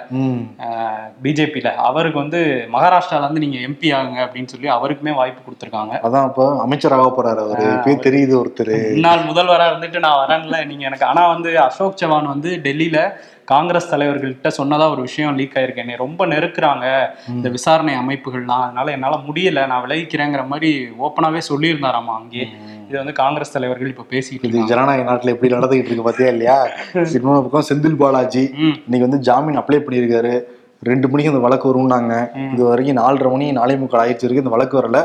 பிஜேபியில 1.21 1.71
அவருக்கு 1.85 2.19
வந்து 2.23 2.41
மகாராஷ்டிரால 2.69 3.25
இருந்து 3.25 3.45
நீங்க 3.45 3.59
எம்பி 3.67 3.89
ஆகுங்க 3.93 4.21
அப்படின்னு 4.25 4.51
சொல்லி 4.53 4.69
அவருக்குமே 4.75 5.15
வாய்ப்பு 5.19 5.41
கொடுத்துருக்காங்க 5.41 5.95
அதான் 6.05 6.29
இப்போ 6.29 6.45
அமைச்சராக 6.59 7.09
போறாரு 7.11 7.41
அவரு 7.45 7.97
தெரியுது 8.07 8.35
ஒருத்தர் 8.39 8.75
முன்னாள் 8.89 9.27
முதல்வராக 9.29 9.71
இருந்துட்டு 9.71 10.05
நான் 10.05 10.21
வரேன்ல 10.21 10.59
நீங்க 10.65 10.85
எனக்கு 10.89 11.09
ஆனா 11.09 11.25
வந்து 11.33 11.51
அசோக் 11.61 11.99
சவான் 11.99 12.33
வந்து 12.33 12.51
டெல்லியில 12.63 12.99
காங்கிரஸ் 13.49 13.91
தலைவர்கள்ட்ட 13.91 14.49
சொன்னதா 14.55 14.85
ஒரு 14.89 15.01
விஷயம் 15.01 15.37
லீக் 15.37 15.55
ஆயிருக்கு 15.57 15.83
என்னை 15.83 15.95
ரொம்ப 15.97 16.25
நெருக்கிறாங்க 16.27 16.85
இந்த 17.33 17.47
விசாரணை 17.49 17.93
அமைப்புகள்லாம் 17.99 18.65
அதனால 18.65 18.91
என்னால 18.91 19.17
முடியல 19.25 19.63
நான் 19.67 19.83
விளைவிக்கிறேங்கிற 19.85 20.43
மாதிரி 20.47 20.71
ஓப்பனாவே 20.99 21.41
சொல்லியிருந்தாராமா 21.49 22.15
அங்கே 22.19 22.45
இது 22.83 22.97
வந்து 22.99 23.15
காங்கிரஸ் 23.15 23.55
தலைவர்கள் 23.55 23.91
இப்ப 23.91 24.05
பேசிட்டு 24.11 24.49
இது 24.49 24.69
ஜனநாயக 24.69 25.07
நாட்டுல 25.09 25.33
எப்படி 25.33 25.51
நடந்துகிட்டு 25.55 25.91
இருக்கு 25.91 26.07
பாத்தியா 26.07 26.29
இல்லையா 26.33 26.59
சினிமா 27.13 27.35
பக்கம் 27.39 27.67
செந்தில் 27.67 27.99
பாலாஜி 27.99 28.45
இன்னைக்கு 28.79 29.07
வந்து 29.07 29.21
ஜாமீன் 29.27 29.59
அப்ளை 29.61 29.81
பண்ணியிருக்காரு 29.81 30.33
ரெண்டு 30.83 31.07
மணிக்கு 31.07 31.31
அந்த 31.31 31.43
வழக்கு 31.45 31.69
வரும்னாங்க 31.69 32.15
இது 32.53 32.63
வரைக்கும் 32.65 32.99
நாலரை 32.99 33.29
மணி 33.31 33.45
நாலே 33.55 33.77
முக்கால் 33.79 34.03
ஆயிடுச்சு 34.03 34.25
இருக்கு 34.25 34.43
இந்த 34.43 34.55
வழக்கு 34.55 34.75
வரல 34.79 34.99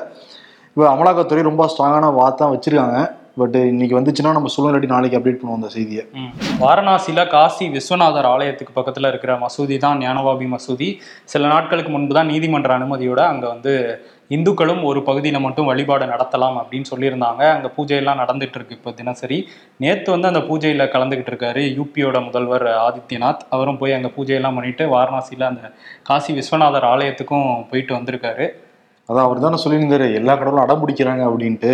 இப்போ 0.76 0.85
அமலாக்கத்துறை 0.90 1.43
ரொம்ப 1.43 1.64
ஸ்ட்ராங்கான 1.71 2.07
வார்த்தை 2.14 2.47
வச்சிருக்காங்க 2.52 3.00
பட் 3.37 3.57
இன்னைக்கு 3.69 3.95
வந்துச்சுன்னா 3.97 4.33
நம்ம 4.33 4.50
சூழ்நிலை 4.52 4.88
நாளைக்கு 4.88 5.16
அப்டேட் 5.19 5.38
பண்ணுவோம் 5.38 5.59
அந்த 5.59 5.71
செய்தியை 5.71 6.02
வாரணாசியில் 6.61 7.23
காசி 7.28 7.64
விஸ்வநாதர் 7.73 8.28
ஆலயத்துக்கு 8.28 8.73
பக்கத்தில் 8.73 9.09
இருக்கிற 9.09 9.33
மசூதி 9.38 9.76
தான் 9.78 10.00
ஞானவாபி 10.02 10.47
மசூதி 10.52 10.88
சில 11.33 11.43
நாட்களுக்கு 11.47 11.90
முன்பு 11.90 12.14
தான் 12.14 12.31
நீதிமன்ற 12.33 12.73
அனுமதியோட 12.76 13.21
அங்கே 13.26 13.47
வந்து 13.47 13.73
இந்துக்களும் 14.31 14.83
ஒரு 14.83 15.00
பகுதியில் 15.02 15.45
மட்டும் 15.45 15.69
வழிபாடு 15.71 16.04
நடத்தலாம் 16.07 16.57
அப்படின்னு 16.61 16.90
சொல்லியிருந்தாங்க 16.93 17.43
அங்கே 17.50 17.71
பூஜையெல்லாம் 17.75 18.21
நடந்துட்டு 18.23 18.59
இருக்கு 18.59 18.76
இப்போ 18.78 18.93
தினசரி 18.93 19.38
நேற்று 19.81 20.09
வந்து 20.11 20.31
அந்த 20.31 20.43
பூஜையில் 20.47 20.90
கலந்துக்கிட்டு 20.90 21.33
இருக்காரு 21.33 21.64
யூபியோட 21.75 22.21
முதல்வர் 22.21 22.66
ஆதித்யநாத் 22.81 23.45
அவரும் 23.50 23.81
போய் 23.81 23.97
அங்கே 23.99 24.12
பூஜையெல்லாம் 24.16 24.59
பண்ணிட்டு 24.59 24.87
வாரணாசியில் 24.95 25.50
அந்த 25.50 25.73
காசி 26.04 26.33
விஸ்வநாதர் 26.35 26.90
ஆலயத்துக்கும் 26.90 27.49
போயிட்டு 27.71 27.95
வந்திருக்காரு 27.95 28.47
அதான் 29.09 29.26
அவர் 29.26 29.40
தானே 29.40 29.59
சொல்லியிருந்தாரு 29.62 30.07
எல்லா 30.14 30.35
கடவுளும் 30.35 30.64
அடம் 30.64 30.83
பிடிக்கிறாங்க 30.83 31.25
அப்படின்ட்டு 31.26 31.73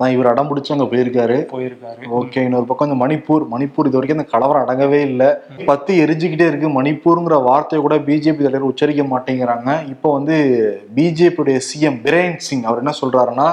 தான் 0.00 0.12
இவர் 0.14 0.30
அடம் 0.30 0.48
பிடிச்சி 0.48 0.72
அங்கே 0.72 0.86
போயிருக்காரு 0.90 1.36
போயிருக்காரு 1.50 2.08
ஓகே 2.16 2.42
இன்னொரு 2.46 2.66
பக்கம் 2.66 2.88
இந்த 2.88 2.98
மணிப்பூர் 3.02 3.44
மணிப்பூர் 3.52 3.88
இது 3.88 3.98
வரைக்கும் 3.98 4.18
இந்த 4.18 4.28
கலவரம் 4.30 4.64
அடங்கவே 4.64 5.00
இல்லை 5.06 5.28
பத்து 5.64 5.92
எரிஞ்சுக்கிட்டே 6.02 6.48
இருக்கு 6.48 6.70
மணிப்பூருங்கிற 6.72 7.38
வார்த்தையை 7.42 7.80
கூட 7.82 7.96
பிஜேபி 8.04 8.46
தலைவர் 8.46 8.68
உச்சரிக்க 8.68 9.04
மாட்டேங்கிறாங்க 9.06 9.70
இப்போ 9.88 10.10
வந்து 10.12 10.36
பிஜேபியுடைய 10.96 11.60
சிஎம் 11.68 11.98
பிரேன் 12.04 12.38
சிங் 12.40 12.66
அவர் 12.66 12.82
என்ன 12.84 12.94
சொல்றாருன்னா 13.00 13.48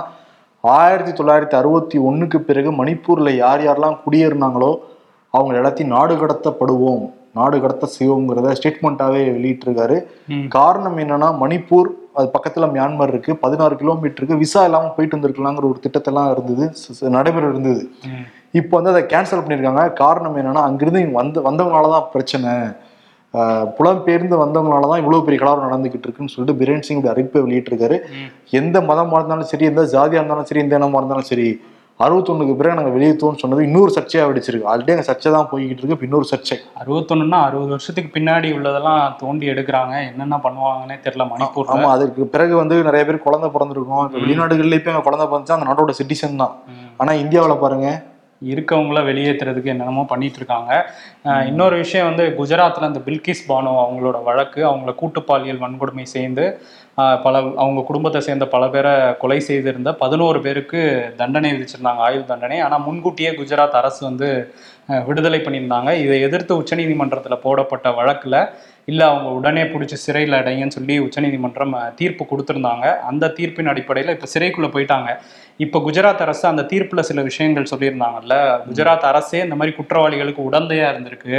ஆயிரத்தி 0.64 1.14
தொள்ளாயிரத்தி 1.14 1.56
அறுபத்தி 1.56 1.98
ஒன்றுக்கு 2.04 2.38
பிறகு 2.42 2.70
மணிப்பூரில் 2.74 3.32
யார் 3.36 3.64
யாரெல்லாம் 3.64 4.00
குடியேறினாங்களோ 4.04 4.72
அவங்க 5.34 5.54
எல்லாத்தையும் 5.58 5.94
நாடு 5.94 6.16
கடத்தப்படுவோம் 6.16 7.04
நாடு 7.34 7.58
கடத்த 7.60 7.86
செய்வோங்கிறத 7.94 8.52
ஸ்டேட்மெண்ட்டாகவே 8.52 9.22
வெளியிட்டிருக்காரு 9.30 9.98
காரணம் 10.50 10.98
என்னன்னா 10.98 11.30
மணிப்பூர் 11.40 11.90
அது 12.16 12.28
பக்கத்தில் 12.30 12.72
மியான்மர் 12.72 13.12
இருக்கு 13.14 13.32
பதினாறு 13.42 13.76
கிலோமீட்டருக்கு 13.76 14.36
விசா 14.38 14.62
இல்லாமல் 14.64 14.96
போயிட்டு 14.96 15.18
வந்திருக்கலாங்கிற 15.18 15.66
ஒரு 15.66 15.80
திட்டத்தெல்லாம் 15.80 16.32
இருந்தது 16.32 16.66
நடைபெற 17.16 17.44
இருந்தது 17.48 17.84
இப்போ 18.54 18.74
வந்து 18.78 18.94
அதை 18.94 19.02
கேன்சல் 19.06 19.44
பண்ணியிருக்காங்க 19.44 19.84
காரணம் 19.96 20.36
என்னென்னா 20.40 20.64
அங்கேருந்து 20.64 21.04
இங்கே 21.04 21.18
வந்து 21.20 21.42
வந்தவங்களால 21.42 21.90
தான் 21.90 22.10
பிரச்சனை 22.14 22.52
புலம்பெயர்ந்து 23.78 24.36
வந்தவங்களால 24.38 24.90
தான் 24.90 25.02
இவ்வளோ 25.02 25.22
பெரிய 25.26 25.40
கலவரம் 25.40 25.68
நடந்துகிட்டு 25.68 26.08
இருக்குன்னு 26.08 26.34
சொல்லிட்டு 26.34 26.58
பிரேன் 26.60 26.86
சிங் 26.88 27.08
அறிவிப்பை 27.12 27.42
வெளியிட்டிருக்காரு 27.42 27.98
எந்த 28.54 28.78
மதமாக 28.82 29.20
இருந்தாலும் 29.20 29.50
சரி 29.52 29.66
எந்த 29.66 29.86
ஜாதியாக 29.94 30.22
இருந்தாலும் 30.22 30.50
சரி 30.50 30.62
எந்த 30.62 30.80
இனமாக 30.80 31.02
இருந்தாலும் 31.02 31.30
சரி 31.30 31.48
அறுபத்தொன்னுக்கு 32.00 32.54
பிறகு 32.54 32.78
நாங்கள் 32.78 32.96
வெளியேற்றுவோம்னு 32.96 33.42
சொன்னது 33.42 33.66
இன்னொரு 33.66 33.92
சர்ச்சையாக 33.96 34.30
வெடிச்சிருக்கு 34.30 34.70
ஆல்ரெடி 34.70 34.94
அங்கே 34.94 35.06
சர்ச்சை 35.08 35.32
தான் 35.32 35.50
போய்கிட்டு 35.52 35.82
இருக்கு 35.82 35.96
இப்போ 35.98 36.08
இன்னொரு 36.08 36.28
சர்ச்சை 36.32 36.58
அறுபத்தொன்னுன்னா 36.82 37.40
அறுபது 37.48 37.72
வருஷத்துக்கு 37.72 38.10
பின்னாடி 38.14 38.50
உள்ளதெல்லாம் 38.52 39.04
தோண்டி 39.20 39.48
எடுக்கிறாங்க 39.54 39.94
என்னென்ன 40.08 40.40
பண்ணுவாங்கன்னே 40.44 40.98
தெரியல 41.04 41.28
மணிப்பூர் 41.30 41.70
ஆமாம் 41.70 41.94
அதுக்கு 41.96 42.26
பிறகு 42.28 42.56
வந்து 42.56 42.78
நிறைய 42.84 43.06
பேர் 43.06 43.26
குழந்தை 43.28 43.50
பிறந்திருக்கும் 43.50 44.06
இப்போ 44.06 44.22
வெளிநாடுகளில் 44.24 44.80
இப்போ 44.80 44.92
எங்கள் 44.94 45.08
குழந்தை 45.08 45.28
பிறந்துச்சா 45.28 45.58
அந்த 45.58 45.70
நாட்டோட 45.70 45.96
சிட்டிசன் 46.00 46.42
தான் 46.44 46.56
ஆனால் 46.98 47.22
இந்தியாவில் 47.22 47.64
பாருங்கள் 47.64 48.00
இருக்கவங்கள 48.46 49.00
வெளியேற்றுறதுக்கு 49.08 49.74
என்னென்னமோ 49.74 50.04
பண்ணிட்டு 50.10 50.40
இருக்காங்க 50.42 50.72
இன்னொரு 51.48 51.76
விஷயம் 51.78 52.10
வந்து 52.10 52.26
குஜராத்தில் 52.38 52.90
அந்த 52.90 53.02
பில்கிஸ் 53.06 53.48
பானோ 53.48 53.74
அவங்களோட 53.82 54.20
வழக்கு 54.24 54.62
அவங்கள 54.70 54.94
கூட்டு 54.96 55.22
பாலியல் 55.24 55.64
வன்கொடுமை 55.64 56.06
சேர்ந்து 56.14 56.46
பல 57.24 57.36
அவங்க 57.58 57.82
குடும்பத்தை 57.82 58.20
சேர்ந்த 58.22 58.46
பல 58.48 58.64
பேரை 58.68 58.92
கொலை 59.22 59.38
செய்திருந்த 59.42 59.92
பதினோரு 60.02 60.40
பேருக்கு 60.42 60.82
தண்டனை 61.18 61.50
விதிச்சிருந்தாங்க 61.54 62.02
ஆயுள் 62.02 62.30
தண்டனை 62.32 62.58
ஆனால் 62.60 62.84
முன்கூட்டியே 62.84 63.32
குஜராத் 63.34 63.80
அரசு 63.80 64.02
வந்து 64.02 64.30
விடுதலை 65.08 65.40
பண்ணியிருந்தாங்க 65.40 65.90
இதை 66.00 66.18
எதிர்த்து 66.22 66.54
உச்சநீதிமன்றத்தில் 66.56 67.44
போடப்பட்ட 67.44 67.90
வழக்கில் 67.92 68.40
இல்லை 68.88 69.06
அவங்க 69.06 69.30
உடனே 69.32 69.64
பிடிச்சி 69.66 69.98
சிறையில் 69.98 70.40
அடைங்கன்னு 70.40 70.76
சொல்லி 70.76 70.96
உச்சநீதிமன்றம் 71.00 71.76
தீர்ப்பு 71.96 72.24
கொடுத்துருந்தாங்க 72.26 72.88
அந்த 73.06 73.32
தீர்ப்பின் 73.38 73.72
அடிப்படையில் 73.72 74.14
இப்போ 74.14 74.28
சிறைக்குள்ளே 74.34 74.70
போயிட்டாங்க 74.74 75.12
இப்போ 75.60 75.78
குஜராத் 75.80 76.22
அரசு 76.22 76.44
அந்த 76.48 76.64
தீர்ப்பில் 76.64 77.02
சில 77.02 77.22
விஷயங்கள் 77.22 77.70
சொல்லியிருந்தாங்கல்ல 77.72 78.36
குஜராத் 78.66 79.06
அரசே 79.06 79.40
இந்த 79.40 79.56
மாதிரி 79.56 79.74
குற்றவாளிகளுக்கு 79.76 80.42
உடந்தையாக 80.44 80.92
இருந்திருக்கு 80.94 81.36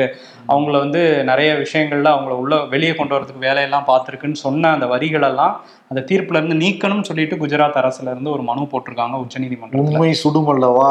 அவங்கள 0.48 0.74
வந்து 0.78 1.00
நிறைய 1.24 1.50
விஷயங்கள்ல 1.58 2.12
அவங்கள 2.14 2.34
உள்ள 2.36 2.56
வெளியே 2.66 2.92
கொண்டு 2.92 3.16
வரதுக்கு 3.16 3.46
வேலையெல்லாம் 3.46 3.88
பார்த்துருக்குன்னு 3.88 4.44
சொன்ன 4.44 4.70
அந்த 4.70 4.88
வரிகளெல்லாம் 4.88 5.54
அந்த 5.90 6.04
தீர்ப்புல 6.08 6.38
இருந்து 6.38 6.62
நீக்கணும்னு 6.62 7.08
சொல்லிட்டு 7.08 7.36
குஜராத் 7.36 7.80
அரசுல 7.82 8.12
இருந்து 8.14 8.30
ஒரு 8.30 8.42
மனு 8.42 8.70
போட்டிருக்காங்க 8.72 9.18
உச்சநீதிமன்றம் 9.18 9.82
உண்மை 9.84 10.10
சுடுமல்லவா 10.22 10.90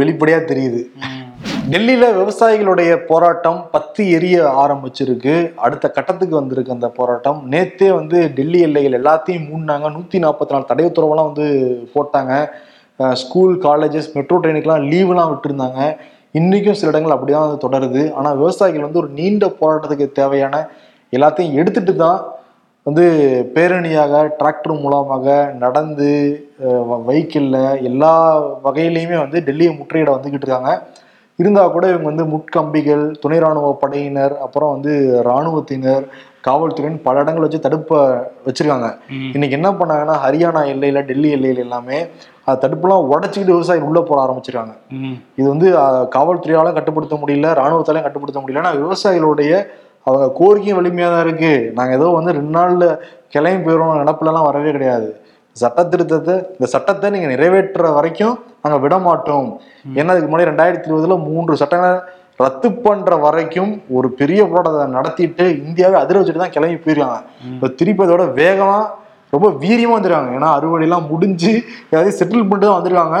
வெளிப்படையா 0.00 0.40
தெரியுது 0.44 0.82
டெல்லியில 1.70 2.04
விவசாயிகளுடைய 2.14 2.90
போராட்டம் 3.08 3.58
பத்து 3.72 4.02
எரிய 4.10 4.36
ஆரம்பிச்சிருக்கு 4.60 5.34
அடுத்த 5.60 5.86
கட்டத்துக்கு 5.88 6.34
வந்திருக்கு 6.34 6.74
அந்த 6.74 6.88
போராட்டம் 6.94 7.40
நேத்தே 7.50 7.88
வந்து 7.90 8.18
டெல்லி 8.36 8.60
எல்லைகள் 8.66 8.96
எல்லாத்தையும் 8.98 9.44
மூடினாங்க 9.48 9.88
நூத்தி 9.90 10.18
நாற்பத்தி 10.18 10.54
நாலு 10.54 10.64
தடை 10.64 10.84
உத்தரவுலாம் 10.88 11.28
வந்து 11.30 11.46
போட்டாங்க 11.92 12.32
ஸ்கூல் 13.16 13.52
காலேஜஸ் 13.58 14.08
மெட்ரோ 14.14 14.38
ட்ரெயினுக்கெல்லாம் 14.38 14.86
லீவ்லாம் 14.86 15.32
விட்டுருந்தாங்க 15.32 15.80
இன்றைக்கும் 16.34 16.78
சில 16.80 16.92
இடங்கள் 16.92 17.14
அப்படி 17.14 17.34
தான் 17.34 17.62
தொடருது 17.62 18.04
ஆனால் 18.14 18.36
விவசாயிகள் 18.36 18.86
வந்து 18.86 19.00
ஒரு 19.00 19.10
நீண்ட 19.14 19.46
போராட்டத்துக்கு 19.60 20.06
தேவையான 20.14 20.62
எல்லாத்தையும் 21.12 21.56
எடுத்துகிட்டு 21.56 21.94
தான் 21.98 22.20
வந்து 22.86 23.04
பேரணியாக 23.54 24.22
டிராக்டர் 24.36 24.74
மூலமாக 24.78 25.28
நடந்து 25.58 26.10
வைக்கிளில் 27.06 27.60
எல்லா 27.84 28.14
வகையிலையுமே 28.64 29.18
வந்து 29.18 29.40
டெல்லியை 29.44 29.72
முற்றுகையிட 29.72 30.10
வந்துக்கிட்டு 30.12 30.48
இருக்காங்க 30.48 30.72
இருந்தா 31.40 31.62
கூட 31.68 31.84
இவங்க 31.88 32.06
வந்து 32.08 32.24
முட்கம்பிகள் 32.32 33.04
துணை 33.22 33.38
ராணுவ 33.38 33.68
படையினர் 33.82 34.34
அப்புறம் 34.40 34.72
வந்து 34.72 34.92
ராணுவத்தினர் 35.28 36.04
காவல்துறையின் 36.40 37.00
பல 37.02 37.22
இடங்கள் 37.22 37.46
வச்சு 37.46 37.58
தடுப்ப 37.58 37.98
வச்சிருக்காங்க 38.46 38.88
இன்னைக்கு 39.34 39.56
என்ன 39.56 39.70
பண்ணாங்கன்னா 39.72 40.14
ஹரியானா 40.22 40.62
எல்லையில 40.70 41.00
டெல்லி 41.02 41.30
எல்லையில 41.30 41.64
எல்லாமே 41.64 41.98
அது 42.46 42.60
தடுப்புலாம் 42.62 43.08
உடச்சிக்கிட்டு 43.10 43.54
விவசாயிகள் 43.54 43.88
உள்ள 43.88 44.00
போட 44.02 44.18
ஆரம்பிச்சிருக்காங்க 44.22 44.74
இது 45.38 45.46
வந்து 45.48 45.68
காவல்துறையாலும் 46.16 46.78
கட்டுப்படுத்த 46.78 47.16
முடியல 47.16 47.50
ராணுவத்தாலையும் 47.52 48.06
கட்டுப்படுத்த 48.06 48.40
முடியல 48.40 48.62
ஆனா 48.62 48.72
விவசாயிகளுடைய 48.78 49.52
அவங்க 50.06 50.26
கோரிக்கையும் 50.38 50.78
வலிமையா 50.78 51.08
தான் 51.08 51.24
இருக்கு 51.26 51.52
நாங்கள் 51.74 51.96
ஏதோ 51.98 52.06
வந்து 52.10 52.30
ரெண்டு 52.32 52.52
நாள்ல 52.56 52.84
கிளம்பி 53.28 53.64
போயிடும் 53.66 54.00
நினப்புலலாம் 54.00 54.48
வரவே 54.48 54.70
கிடையாது 54.72 55.08
சட்ட 55.56 55.80
திருத்தத்தை 55.84 56.34
இந்த 56.52 56.66
சட்டத்தை 56.66 57.06
நீங்க 57.10 57.28
நிறைவேற்ற 57.28 57.90
வரைக்கும் 57.90 58.36
நாங்க 58.60 58.76
விட 58.78 58.94
மாட்டோம் 58.98 59.48
ஏன்னா 59.94 60.12
அதுக்கு 60.12 60.28
முன்னாடி 60.28 60.50
ரெண்டாயிரத்தி 60.50 60.88
இருபதுல 60.88 61.16
மூன்று 61.26 61.54
சட்டங்களை 61.56 61.92
ரத்து 62.40 62.68
பண்ற 62.78 63.16
வரைக்கும் 63.16 63.72
ஒரு 63.90 64.08
பெரிய 64.12 64.40
போராட்டத்தை 64.44 64.86
நடத்திட்டு 64.92 65.46
இந்தியாவே 65.60 65.96
அதிர 65.96 66.18
வச்சுட்டு 66.18 66.42
தான் 66.42 66.54
கிளம்பி 66.54 66.78
போயிருக்காங்க 66.78 67.18
இப்போ 67.50 67.68
திருப்பி 67.74 68.04
அதோட 68.06 68.24
வேகமா 68.38 68.78
ரொம்ப 69.32 69.48
வீரியமா 69.60 69.96
வந்துருக்காங்க 69.96 70.38
ஏன்னா 70.38 70.50
எல்லாம் 70.80 71.08
முடிஞ்சு 71.08 71.52
ஏதாவது 71.90 72.12
செட்டில் 72.12 72.42
பண்ணிட்டு 72.42 72.68
தான் 72.68 72.78
வந்திருக்காங்க 72.78 73.18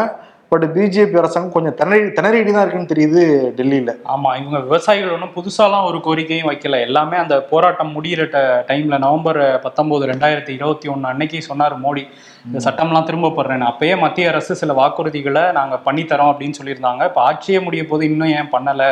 பட் 0.52 0.64
பிஜேபி 0.74 1.18
அரசாங்கம் 1.18 1.52
கொஞ்சம் 1.52 1.74
திணறி 1.74 1.98
திணறிட்டு 2.14 2.52
தான் 2.52 2.64
இருக்குன்னு 2.64 2.90
தெரியுது 2.92 3.20
டெல்லியில் 3.58 3.92
ஆமாம் 4.06 4.36
இவங்க 4.36 4.58
விவசாயிகள் 4.60 5.12
ஒன்றும் 5.12 5.34
புதுசாலாம் 5.34 5.86
ஒரு 5.86 5.98
கோரிக்கையும் 6.00 6.48
வைக்கல 6.48 6.80
எல்லாமே 6.86 7.16
அந்த 7.16 7.36
போராட்டம் 7.50 7.92
முடிகிற 7.96 8.24
டைமில் 8.68 8.96
நவம்பர் 8.98 9.40
பத்தொம்போது 9.62 10.08
ரெண்டாயிரத்தி 10.10 10.52
இருபத்தி 10.52 10.88
ஒன்று 10.88 11.10
அன்னைக்கு 11.10 11.40
சொன்னார் 11.42 11.76
மோடி 11.80 12.04
இந்த 12.46 12.60
சட்டம்லாம் 12.60 13.06
திரும்ப 13.06 13.30
போடுறேன் 13.30 13.64
அப்பயே 13.68 13.94
மத்திய 13.98 14.32
அரசு 14.32 14.52
சில 14.54 14.74
வாக்குறுதிகளை 14.74 15.44
நாங்கள் 15.52 15.82
பண்ணித்தரோம் 15.86 16.32
அப்படின்னு 16.32 16.58
சொல்லியிருந்தாங்க 16.60 17.04
இப்போ 17.06 17.22
ஆட்சியே 17.24 17.60
முடிய 17.60 17.84
போது 17.84 18.04
இன்னும் 18.04 18.34
ஏன் 18.34 18.52
பண்ணலை 18.52 18.90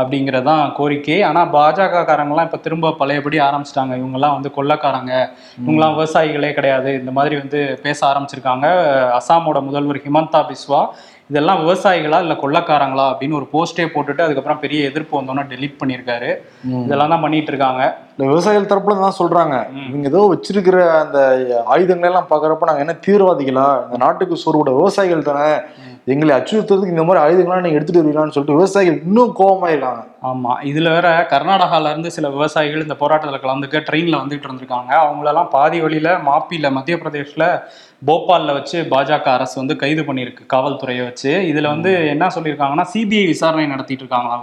அப்படிங்கிறதான் 0.00 0.64
கோரிக்கை 0.76 1.18
ஆனால் 1.22 1.50
பாஜகக்காரங்களாம் 1.54 2.48
இப்போ 2.48 2.58
திரும்ப 2.58 2.94
பழையபடி 2.94 3.38
ஆரம்பிச்சிட்டாங்க 3.40 3.94
இவங்கெல்லாம் 3.96 4.36
வந்து 4.36 4.50
கொள்ளக்காரங்க 4.56 5.12
இவங்கெல்லாம் 5.58 5.96
விவசாயிகளே 5.96 6.50
கிடையாது 6.52 6.90
இந்த 6.94 7.12
மாதிரி 7.12 7.36
வந்து 7.36 7.60
பேச 7.82 8.00
ஆரம்பிச்சிருக்காங்க 8.06 8.66
அசாமோட 9.18 9.60
முதல்வர் 9.60 10.04
ஹிமந்தா 10.04 10.42
பிஸ்வா 10.48 10.82
இதெல்லாம் 11.30 11.58
விவசாயிகளா 11.62 12.18
இல்லை 12.24 12.36
கொள்ளக்காரங்களா 12.36 13.06
அப்படின்னு 13.08 13.38
ஒரு 13.38 13.46
போஸ்டே 13.50 13.84
போட்டுட்டு 13.86 14.22
அதுக்கப்புறம் 14.24 14.60
பெரிய 14.60 14.86
எதிர்ப்பு 14.88 15.14
வந்தோன்னா 15.16 15.42
டெலிட் 15.50 15.80
பண்ணியிருக்காரு 15.80 16.30
இதெல்லாம் 16.82 17.12
தான் 17.12 17.24
பண்ணிட்டு 17.24 17.52
இருக்காங்க 17.52 17.82
இந்த 18.12 18.26
விவசாயிகள் 18.26 18.70
தரப்புல 18.70 18.96
தான் 18.98 19.18
சொல்றாங்க 19.18 19.56
இவங்க 19.82 20.06
ஏதோ 20.08 20.22
வச்சிருக்கிற 20.30 20.78
அந்த 21.00 21.18
ஆயுதங்கள் 21.66 22.10
எல்லாம் 22.10 22.30
பாக்குறப்ப 22.30 22.70
நாங்க 22.70 22.84
என்ன 22.86 22.96
தீவிரவாதிகளா 23.04 23.66
இந்த 23.84 23.98
நாட்டுக்கு 24.04 24.42
சோறுபட 24.44 24.72
விவசாயிகள் 24.72 25.28
தானே 25.28 25.50
எங்களை 26.08 26.32
அச்சுறுத்துறதுக்கு 26.34 26.94
இந்த 26.94 27.04
மாதிரி 27.04 27.22
ஆயுதங்கள்லாம் 27.22 27.64
நீங்க 27.64 27.78
எடுத்துகிட்டு 27.78 28.02
வருவீங்களான்னு 28.02 28.34
சொல்லிட்டு 28.34 28.58
விவசாயிகள் 28.58 29.00
இன்னும் 29.02 29.32
கோபமாயிருக்காங்க 29.38 30.04
ஆமாம் 30.22 30.60
இதில் 30.62 30.90
வேற 30.90 31.08
இருந்து 31.88 32.10
சில 32.10 32.28
விவசாயிகள் 32.28 32.82
இந்த 32.82 32.96
போராட்டத்தில் 33.00 33.44
கலந்துக்க 33.44 33.82
ட்ரெயினில் 33.88 34.20
வந்துகிட்டு 34.20 34.48
இருந்திருக்காங்க 34.48 34.92
அவங்களெல்லாம் 35.00 35.52
பாதி 35.52 35.80
வழியில் 35.80 36.10
மாப்பியில் 36.24 36.74
மத்திய 36.74 36.96
பிரதேஷில் 36.96 37.46
போபாலில் 38.02 38.54
வச்சு 38.54 38.78
பாஜக 38.90 39.28
அரசு 39.30 39.54
வந்து 39.58 39.74
கைது 39.76 40.02
பண்ணியிருக்கு 40.04 40.42
காவல்துறையை 40.46 41.04
வச்சு 41.04 41.30
இதில் 41.42 41.68
வந்து 41.68 41.90
என்ன 42.10 42.28
சொல்லியிருக்காங்கன்னா 42.34 42.84
சிபிஐ 42.92 43.24
விசாரணை 43.26 43.64
நடத்திட்டு 43.66 44.04
இருக்காங்களாம் 44.04 44.42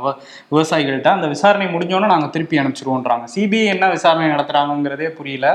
விவசாயிகள்கிட்ட 0.52 1.12
அந்த 1.12 1.28
விசாரணை 1.28 1.68
முடிஞ்சோன்னா 1.68 2.10
நாங்கள் 2.10 2.34
திருப்பி 2.34 2.60
அனுப்பிச்சிருவோன்றாங்க 2.60 3.28
சிபிஐ 3.36 3.68
என்ன 3.68 3.90
விசாரணை 3.90 4.28
நடத்துறாங்கிறதே 4.30 5.10
புரியல 5.16 5.50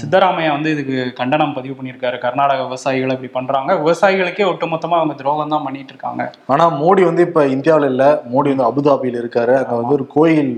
சித்தராமையா 0.00 0.50
வந்து 0.52 0.72
இதுக்கு 0.72 0.98
கண்டனம் 1.14 1.54
பதிவு 1.54 1.76
பண்ணியிருக்காரு 1.76 2.18
கர்நாடக 2.18 2.62
விவசாயிகளை 2.62 3.14
இப்படி 3.16 3.32
பண்ணுறாங்க 3.32 3.72
விவசாயிகளுக்கே 3.80 4.46
ஒட்டுமொத்தமாக 4.46 5.00
அவங்க 5.00 5.16
துரோகம் 5.16 5.55
தான் 5.56 5.66
பண்ணிட்டு 5.66 5.92
இருக்காங்க 5.94 6.24
ஆனா 6.48 6.64
மோடி 6.78 7.04
வந்து 7.04 7.26
இப்ப 7.28 7.44
இந்தியாவில் 7.48 7.90
இல்ல 7.92 8.06
மோடி 8.30 8.50
வந்து 8.50 8.68
அபுதாபியில் 8.68 9.20
இருக்காரு 9.20 9.54
அங்க 9.56 9.74
வந்து 9.74 9.96
ஒரு 9.98 10.06
கோயில் 10.12 10.54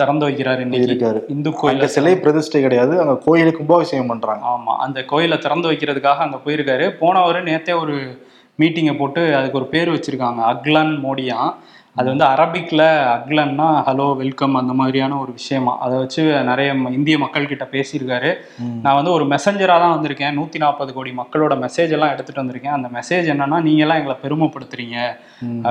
திறந்து 0.00 0.26
வைக்கிறார் 0.26 0.60
இருக்காரு 0.84 1.18
இந்து 1.28 1.50
கோயில் 1.58 1.82
சிலை 1.88 2.14
பிரதிஷ்டை 2.22 2.60
கிடையாது 2.62 2.94
அங்க 3.00 3.14
கோயிலுக்கு 3.26 3.60
கும்பாபிஷேகம் 3.60 4.10
பண்றாங்க 4.10 4.44
ஆமா 4.52 4.72
அந்த 4.84 5.00
கோயிலை 5.04 5.36
திறந்து 5.38 5.70
வைக்கிறதுக்காக 5.70 6.24
அங்க 6.24 6.38
போயிருக்காரு 6.44 6.86
போனவர் 6.98 7.38
நேத்தே 7.42 7.76
ஒரு 7.82 7.96
மீட்டிங்கை 8.58 8.94
போட்டு 8.94 9.22
அதுக்கு 9.34 9.58
ஒரு 9.60 9.68
பேர் 9.70 9.92
வச்சிருக்காங்க 9.92 10.40
அக்லான் 10.48 10.92
மோடியா 11.04 11.38
அது 11.96 12.06
வந்து 12.08 12.24
அரபிக்ல 12.24 12.82
அக்லன்னா 13.08 13.66
ஹலோ 13.86 14.06
வெல்கம் 14.16 14.54
அந்த 14.54 14.72
மாதிரியான 14.72 15.18
ஒரு 15.18 15.32
விஷயமா 15.32 15.72
அதை 15.78 15.96
வச்சு 15.98 16.22
நிறைய 16.48 16.70
இந்திய 16.90 17.16
மக்கள் 17.18 17.46
கிட்ட 17.46 17.64
பேசியிருக்காரு 17.72 18.30
நான் 18.82 18.96
வந்து 18.96 19.12
ஒரு 19.12 19.24
மெசஞ்சரா 19.24 19.76
தான் 19.76 19.94
வந்திருக்கேன் 19.94 20.34
நூத்தி 20.34 20.58
நாற்பது 20.58 20.92
கோடி 20.92 21.10
மக்களோட 21.12 21.56
மெசேஜ் 21.58 21.92
எல்லாம் 21.96 22.14
எடுத்துட்டு 22.14 22.42
வந்திருக்கேன் 22.42 22.74
அந்த 22.76 22.88
மெசேஜ் 22.94 23.28
என்னன்னா 23.34 23.60
நீங்க 23.60 23.84
எல்லாம் 23.84 24.00
எங்களை 24.00 24.16
பெருமைப்படுத்துறீங்க 24.22 24.96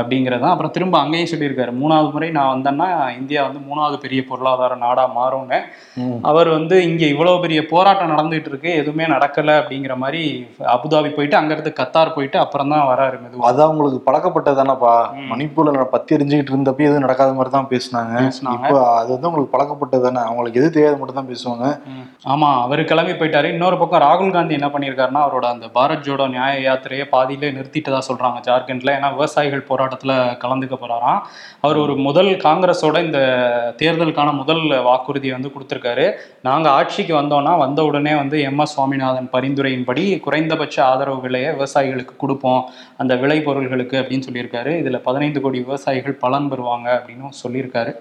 அப்படிங்கிறதான் 0.00 0.54
அப்புறம் 0.54 0.72
திரும்ப 0.72 0.96
அங்கேயும் 1.00 1.32
சொல்லியிருக்காரு 1.32 1.74
மூணாவது 1.78 2.10
முறை 2.12 2.30
நான் 2.32 2.52
வந்தேன்னா 2.54 2.88
இந்தியா 3.18 3.44
வந்து 3.44 3.62
மூணாவது 3.68 4.00
பெரிய 4.00 4.24
பொருளாதார 4.30 4.78
நாடா 4.78 5.06
மாறும்னு 5.16 5.60
அவர் 6.24 6.50
வந்து 6.50 6.78
இங்க 6.84 7.06
இவ்வளவு 7.08 7.40
பெரிய 7.40 7.62
போராட்டம் 7.68 8.14
நடந்துகிட்டு 8.14 8.52
இருக்கு 8.52 8.72
எதுவுமே 8.76 9.08
நடக்கல 9.08 9.58
அப்படிங்கிற 9.60 9.96
மாதிரி 9.98 10.24
அபுதாபி 10.70 11.14
போயிட்டு 11.14 11.40
அங்க 11.40 11.54
இருந்து 11.54 11.74
கத்தார் 11.74 12.16
போயிட்டு 12.16 12.40
அப்புறம் 12.40 12.74
தான் 12.74 12.88
வராரு 12.88 13.20
மெதுவாக 13.20 13.50
அதான் 13.50 13.74
உங்களுக்கு 13.74 14.02
பழக்கப்பட்டதானப்பா 14.08 14.96
மணிப்பூர்ல 15.30 15.86
பத்து 15.94 16.12
தெரிஞ்சுக்கிட்டு 16.14 16.54
இருந்தப்ப 16.54 16.84
எதுவும் 16.84 17.06
நடக்காத 17.06 17.34
மாதிரி 17.34 17.52
தான் 17.52 17.70
பேசினாங்க 17.72 18.14
இப்போ 18.56 18.78
அது 18.94 19.10
வந்து 19.14 19.30
உங்களுக்கு 19.30 19.54
பழக்கப்பட்டது 19.54 20.04
தானே 20.04 20.22
அவங்களுக்கு 20.24 20.62
எது 20.62 20.70
தெரியாத 20.72 20.98
மட்டும் 20.98 21.20
தான் 21.20 21.30
பேசுவாங்க 21.30 21.68
ஆமா 22.28 22.50
அவர் 22.64 22.82
கிளம்பி 22.86 23.14
போயிட்டாரு 23.14 23.48
இன்னொரு 23.54 23.78
பக்கம் 23.78 24.04
ராகுல் 24.04 24.34
காந்தி 24.34 24.54
என்ன 24.54 24.70
பண்ணியிருக்காருன்னா 24.74 25.24
அவரோட 25.24 25.48
அந்த 25.50 25.68
பாரத் 25.74 26.06
ஜோடோ 26.06 26.28
நியாய 26.28 26.54
யாத்திரையை 26.64 27.08
பாதியிலே 27.14 27.52
தான் 27.90 28.08
சொல்றாங்க 28.08 28.40
ஜார்க்கண்ட்ல 28.46 28.94
ஏன்னா 28.94 29.10
விவசாயிகள் 29.14 29.68
போராட்டத்துல 29.68 30.14
கலந்துக்க 30.44 30.76
போறாராம் 30.78 31.20
அவர் 31.62 31.78
ஒரு 31.78 31.96
முதல் 32.04 32.32
காங்கிரஸோட 32.44 32.98
இந்த 33.04 33.20
தேர்தலுக்கான 33.78 34.34
முதல் 34.34 34.64
வாக்குறுதியை 34.84 35.34
வந்து 35.34 35.54
கொடுத்துருக்காரு 35.54 36.06
நாங்க 36.44 36.68
ஆட்சிக்கு 36.72 37.14
வந்தோம்னா 37.16 37.54
வந்த 37.58 37.80
உடனே 37.84 38.14
வந்து 38.16 38.38
எம் 38.44 38.60
எஸ் 38.60 38.74
சுவாமிநாதன் 38.74 39.30
பரிந்துரையின்படி 39.34 40.04
குறைந்தபட்ச 40.20 40.78
ஆதரவு 40.84 41.20
விலையை 41.24 41.50
விவசாயிகளுக்கு 41.54 42.16
கொடுப்போம் 42.18 42.62
அந்த 42.98 43.14
விளை 43.16 43.38
பொருள்களுக்கு 43.42 43.96
அப்படின்னு 44.02 44.28
சொல்லியிருக்காரு 44.28 44.72
இதுல 44.82 45.00
பதினைந்து 45.04 45.42
கோடி 45.42 45.60
விவசாயிகள் 45.64 46.03
விவசாயிகள் 46.04 46.22
பலன் 46.24 46.50
பெறுவாங்க 46.52 46.88
அப்படின்னு 46.96 47.40
சொல்லியிருக்காரு 47.42 47.92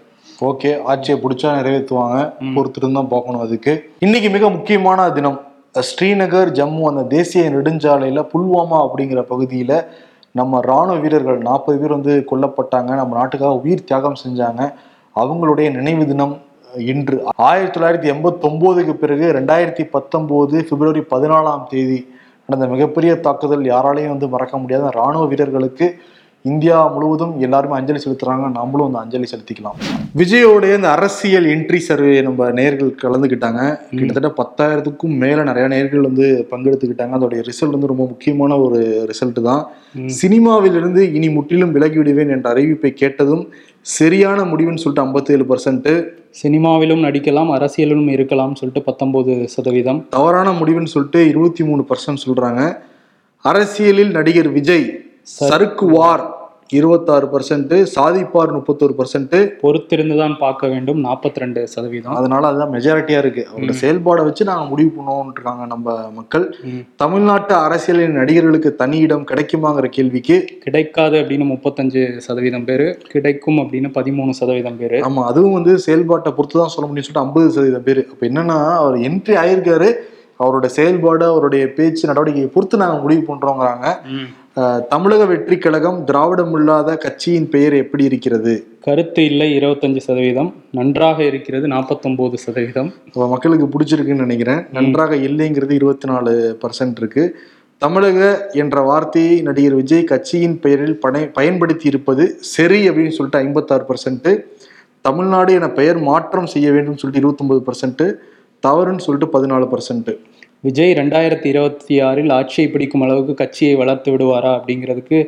ஓகே 0.41 0.71
ஆட்சியை 0.87 1.17
பிடிச்சா 1.19 1.49
நிறைவேற்றுவாங்க 1.57 2.19
பொறுத்துட்டு 2.55 2.89
தான் 2.91 3.11
பார்க்கணும் 3.11 3.43
அதுக்கு 3.45 3.73
இன்னைக்கு 4.01 4.29
மிக 4.31 4.45
முக்கியமான 4.51 5.09
தினம் 5.11 5.39
ஸ்ரீநகர் 5.89 6.51
ஜம்மு 6.57 6.83
அந்த 6.89 7.03
தேசிய 7.09 7.43
நெடுஞ்சாலையில் 7.49 8.29
புல்வாமா 8.33 8.79
அப்படிங்கிற 8.85 9.21
பகுதியில் 9.25 9.77
நம்ம 10.35 10.61
இராணுவ 10.61 10.97
வீரர்கள் 10.99 11.39
நாற்பது 11.43 11.77
பேர் 11.79 11.95
வந்து 11.95 12.13
கொல்லப்பட்டாங்க 12.31 12.91
நம்ம 12.95 13.17
நாட்டுக்காக 13.19 13.61
உயிர் 13.61 13.87
தியாகம் 13.89 14.21
செஞ்சாங்க 14.23 14.63
அவங்களுடைய 15.17 15.69
நினைவு 15.71 16.05
தினம் 16.07 16.35
இன்று 16.89 17.17
ஆயிரத்தி 17.47 17.75
தொள்ளாயிரத்தி 17.75 18.11
எண்பத்தொம்போதுக்கு 18.13 18.95
பிறகு 18.97 19.27
ரெண்டாயிரத்தி 19.33 19.85
பத்தொம்போது 19.95 20.57
பிப்ரவரி 20.69 21.03
பதினாலாம் 21.11 21.65
தேதி 21.69 22.01
நடந்த 22.49 22.67
மிகப்பெரிய 22.67 23.13
தாக்குதல் 23.21 23.67
யாராலையும் 23.67 24.15
வந்து 24.15 24.29
மறக்க 24.29 24.57
முடியாத 24.59 24.87
இராணுவ 24.91 25.25
வீரர்களுக்கு 25.29 25.89
இந்தியா 26.45 26.77
முழுவதும் 26.93 27.35
எல்லாருமே 27.41 27.75
அஞ்சலி 27.77 28.01
செலுத்துறாங்க 28.01 28.47
நம்மளும் 28.51 28.87
அந்த 28.89 29.01
அஞ்சலி 29.03 29.27
செலுத்திக்கலாம் 29.27 29.77
விஜயோடைய 30.15 30.79
இந்த 30.79 30.89
அரசியல் 30.91 31.47
என்ட்ரி 31.51 31.81
சர்வே 31.81 32.15
நம்ம 32.21 32.49
நேர்கள் 32.53 32.91
கலந்துக்கிட்டாங்க 33.03 33.61
கிட்டத்தட்ட 33.91 34.31
பத்தாயிரத்துக்கும் 34.39 35.15
மேல 35.17 35.43
நிறைய 35.43 35.67
நேர்கள் 35.67 36.07
வந்து 36.09 36.27
பங்கெடுத்துக்கிட்டாங்க 36.51 37.17
அதோடைய 37.19 37.43
ரிசல்ட் 37.49 37.77
வந்து 37.77 37.93
ரொம்ப 37.93 38.07
முக்கியமான 38.07 38.57
ஒரு 38.59 38.81
ரிசல்ட் 39.11 39.41
தான் 39.43 39.63
சினிமாவிலிருந்து 40.17 41.05
இனி 41.13 41.31
முற்றிலும் 41.33 41.73
விலகி 41.73 41.99
விடுவேன் 41.99 42.35
என்ற 42.35 42.49
அறிவிப்பை 42.51 42.93
கேட்டதும் 42.95 43.45
சரியான 43.91 44.41
முடிவுன்னு 44.45 44.83
சொல்லிட்டு 44.83 45.05
ஐம்பத்தேழு 45.05 45.47
பர்சன்ட் 45.47 45.89
சினிமாவிலும் 46.41 47.05
நடிக்கலாம் 47.05 47.51
அரசியலிலும் 47.53 48.11
இருக்கலாம் 48.11 48.55
சொல்லிட்டு 48.55 48.83
பத்தொன்பது 48.83 49.33
சதவீதம் 49.55 50.03
தவறான 50.11 50.51
முடிவுன்னு 50.53 50.93
சொல்லிட்டு 50.93 51.23
இருபத்தி 51.29 51.65
மூணு 51.65 51.85
பர்சன்ட் 51.89 52.25
சொல்றாங்க 52.25 52.63
அரசியலில் 53.45 54.13
நடிகர் 54.13 54.53
விஜய் 54.53 54.87
சறுக்குவார் 55.29 56.25
இருபத்தாறு 56.73 57.27
பர்சன்ட் 57.27 57.73
சாதிப்பார் 57.95 58.53
முப்பத்தொரு 58.53 58.95
பர்சன்ட் 58.99 59.35
பொறுத்திருந்து 59.61 60.15
தான் 60.17 60.37
பார்க்க 60.37 60.69
வேண்டும் 60.69 61.01
நாற்பத்தி 61.01 61.41
ரெண்டு 61.41 61.61
சதவீதம் 61.67 62.17
அதனால 62.19 62.49
அதுதான் 62.49 62.73
மெஜாரிட்டியா 62.75 63.19
இருக்கு 63.19 63.43
அவங்க 63.49 63.75
செயல்பாடை 63.81 64.23
வச்சு 64.25 64.45
நாங்க 64.45 64.65
முடிவு 64.71 64.91
பண்ணுவோம்ன்றாங்க 64.91 65.65
நம்ம 65.67 65.97
மக்கள் 66.13 66.47
தமிழ்நாட்டு 66.97 67.55
அரசியலின் 67.59 68.19
நடிகர்களுக்கு 68.21 68.73
தனி 68.75 68.99
இடம் 68.99 69.29
கிடைக்குமாங்கிற 69.31 69.89
கேள்விக்கு 69.91 70.39
கிடைக்காது 70.65 71.19
அப்படின்னு 71.21 71.49
முப்பத்தஞ்சு 71.51 72.05
சதவீதம் 72.29 72.67
பேரு 72.67 72.89
கிடைக்கும் 73.09 73.61
அப்படின்னு 73.63 73.91
பதிமூணு 73.91 74.35
சதவீதம் 74.41 74.81
பேரு 74.81 75.01
ஆமா 75.05 75.25
அதுவும் 75.29 75.57
வந்து 75.59 75.75
செயல்பாட்டை 75.81 76.33
பொறுத்து 76.33 76.59
தான் 76.59 76.75
சொல்ல 76.75 76.87
முடியும்னு 76.87 77.09
சொல்லிட்டு 77.09 77.27
ஐம்பது 77.27 77.55
சதவீதம் 77.55 77.89
பேரு 77.91 78.05
அப்ப 78.11 78.25
என்னன்னா 78.31 78.59
அவர் 78.79 78.99
என்ட்ரி 79.05 79.37
ஆயிருக்காரு 79.39 79.91
அவருடைய 80.41 80.71
செயல்பாடு 80.75 81.25
அவருடைய 81.27 81.65
பேச்சு 81.75 82.09
நடவடிக்கையை 82.09 82.49
பொறுத்து 82.51 82.81
நாங்கள் 82.81 83.03
முடிவு 83.03 83.23
பண்றோங்கிறாங்க 83.27 83.89
தமிழக 84.87 85.23
வெற்றி 85.25 85.57
கழகம் 85.57 85.99
திராவிடம் 86.05 86.55
இல்லாத 86.57 86.97
கட்சியின் 86.97 87.47
பெயர் 87.49 87.75
எப்படி 87.75 88.03
இருக்கிறது 88.05 88.53
கருத்து 88.81 89.23
இல்லை 89.25 89.47
இருபத்தஞ்சு 89.53 90.01
சதவீதம் 90.01 90.51
நன்றாக 90.71 91.19
இருக்கிறது 91.25 91.67
நாற்பத்தொம்போது 91.67 92.39
சதவீதம் 92.43 92.91
இப்போ 93.07 93.29
மக்களுக்கு 93.29 93.67
பிடிச்சிருக்குன்னு 93.67 94.25
நினைக்கிறேன் 94.25 94.61
நன்றாக 94.73 95.17
இல்லைங்கிறது 95.23 95.75
இருபத்தி 95.75 96.09
நாலு 96.09 96.33
பர்சன்ட் 96.63 96.99
இருக்கு 96.99 97.25
தமிழக 97.83 98.21
என்ற 98.55 98.83
வார்த்தையை 98.83 99.39
நடிகர் 99.43 99.79
விஜய் 99.79 100.05
கட்சியின் 100.05 100.59
பெயரில் 100.59 100.99
பனை 100.99 101.23
பயன்படுத்தி 101.31 101.89
இருப்பது 101.93 102.27
சரி 102.51 102.81
அப்படின்னு 102.89 103.17
சொல்லிட்டு 103.17 103.43
ஐம்பத்தாறு 103.43 103.87
பர்சன்ட்டு 103.89 104.33
தமிழ்நாடு 105.05 105.53
என 105.53 105.71
பெயர் 105.73 106.01
மாற்றம் 106.03 106.53
செய்ய 106.53 106.69
வேண்டும் 106.73 106.99
சொல்லிட்டு 106.99 107.23
இருபத்தொம்பது 107.23 107.63
பர்சன்ட்டு 107.63 108.09
தவறுன்னு 108.63 109.05
சொல்லிட்டு 109.07 109.31
பதினாலு 109.31 109.67
பர்சன்ட்டு 109.73 110.15
விஜய் 110.65 110.93
ரெண்டாயிரத்தி 110.95 111.47
இருபத்தி 111.47 111.95
ஆறில் 112.01 112.33
ஆட்சியை 112.33 112.67
பிடிக்கும் 112.69 113.03
அளவுக்கு 113.03 113.35
கட்சியை 113.35 113.73
வளர்த்து 113.77 114.11
விடுவாரா 114.13 114.51
அப்படிங்கிறதுக்கு 114.59 115.19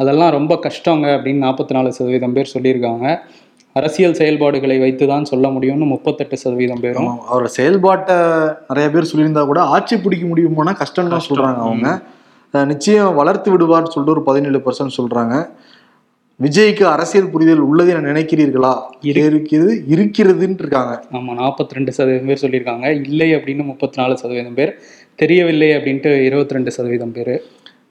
அதெல்லாம் 0.00 0.30
ரொம்ப 0.30 0.52
கஷ்டங்க 0.64 1.06
அப்படின்னு 1.14 1.44
நாற்பத்தி 1.44 1.74
நாலு 1.74 1.90
சதவீதம் 1.96 2.36
பேர் 2.36 2.52
சொல்லியிருக்காங்க 2.52 3.06
அரசியல் 3.76 4.16
செயல்பாடுகளை 4.18 4.76
வைத்து 4.78 5.04
தான் 5.06 5.24
சொல்ல 5.24 5.46
முடியும்னு 5.50 5.86
முப்பத்தெட்டு 5.86 6.36
சதவீதம் 6.42 6.82
பேரும் 6.84 7.08
அவரோட 7.24 7.48
செயல்பாட்டை 7.56 8.18
நிறைய 8.68 8.88
பேர் 8.88 9.10
சொல்லியிருந்தா 9.10 9.44
கூட 9.46 9.62
ஆட்சி 9.70 9.96
பிடிக்க 9.98 10.26
முடியுமோனா 10.26 10.74
கஷ்டம் 10.76 11.12
தான் 11.14 11.26
சொல்கிறாங்க 11.26 11.60
அவங்க 11.64 11.88
நிச்சயம் 12.54 13.14
வளர்த்து 13.14 13.48
விடுவார்னு 13.50 13.92
சொல்லிட்டு 13.92 14.16
ஒரு 14.16 14.24
பதினேழு 14.24 14.58
பர்சன்ட் 14.60 14.98
சொல்கிறாங்க 14.98 15.36
விஜய்க்கு 16.44 16.84
அரசியல் 16.88 17.30
புரிதல் 17.30 17.60
உள்ளது 17.64 17.90
என 17.92 18.04
நினைக்கிறீர்களா 18.06 18.72
இருக்கிறது 19.10 19.74
இருக்கிறதுன்னு 19.88 20.62
இருக்காங்க 20.62 20.94
நம்ம 21.10 21.34
நாற்பத்தி 21.34 21.76
ரெண்டு 21.78 21.92
சதவீதம் 21.92 22.30
பேர் 22.30 22.42
சொல்லியிருக்காங்க 22.42 22.86
இல்லை 23.02 23.28
அப்படின்னு 23.36 23.64
முப்பத்தி 23.64 23.98
நாலு 24.00 24.14
சதவீதம் 24.18 24.56
பேர் 24.56 24.72
தெரியவில்லை 25.18 25.68
அப்படின்ட்டு 25.76 26.12
இருபத்தி 26.24 26.56
ரெண்டு 26.56 26.70
சதவீதம் 26.70 27.12
பேர் 27.12 27.34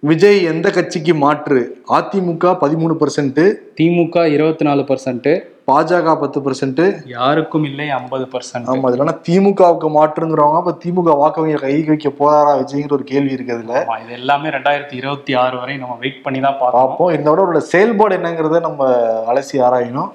விஜய் 0.03 0.39
எந்த 0.45 0.67
கட்சிக்கு 0.69 1.13
மாற்று 1.17 1.59
அதிமுக 1.93 2.53
பதிமூணு 2.59 2.95
பர்சன்ட் 2.97 3.43
திமுக 3.77 4.25
இருபத்தி 4.29 4.65
நாலு 4.65 4.83
பர்சன்ட்டு 4.89 5.33
பாஜக 5.67 6.13
பத்து 6.21 6.39
பர்சன்ட் 6.45 6.81
யாருக்கும் 7.11 7.65
இல்லை 7.67 7.85
ஐம்பது 7.93 8.25
பர்சன்ட் 8.31 8.69
ஆமா 8.71 8.89
இல்லைன்னா 8.89 9.13
திமுகவுக்கு 9.27 9.89
மாற்றுங்கிறவங்க 9.93 10.59
அப்ப 10.59 10.73
திமுக 10.81 11.13
வாக்கவங்க 11.19 11.59
கை 11.61 11.75
வைக்க 11.85 12.09
போறாரா 12.13 12.53
விஜய்ங்கிற 12.57 12.95
ஒரு 12.97 13.05
கேள்வி 13.11 13.35
இருக்கு 13.35 13.55
அதுல 13.55 13.83
இது 14.01 14.13
எல்லாமே 14.17 14.49
ரெண்டாயிரத்தி 14.55 14.95
இருபத்தி 14.99 15.33
ஆறு 15.43 15.55
வரை 15.61 15.75
நம்ம 15.77 15.95
வெயிட் 16.01 16.19
பண்ணி 16.25 16.41
தான் 16.41 16.59
பார்ப்போம் 16.59 17.13
இந்த 17.13 17.27
விட 17.27 17.41
அவரோட 17.43 17.61
செயல்பாடு 17.69 18.17
என்னங்கறத 18.17 18.61
நம்ம 18.61 18.89
அலசி 19.27 19.63
ஆராயணும் 19.63 20.11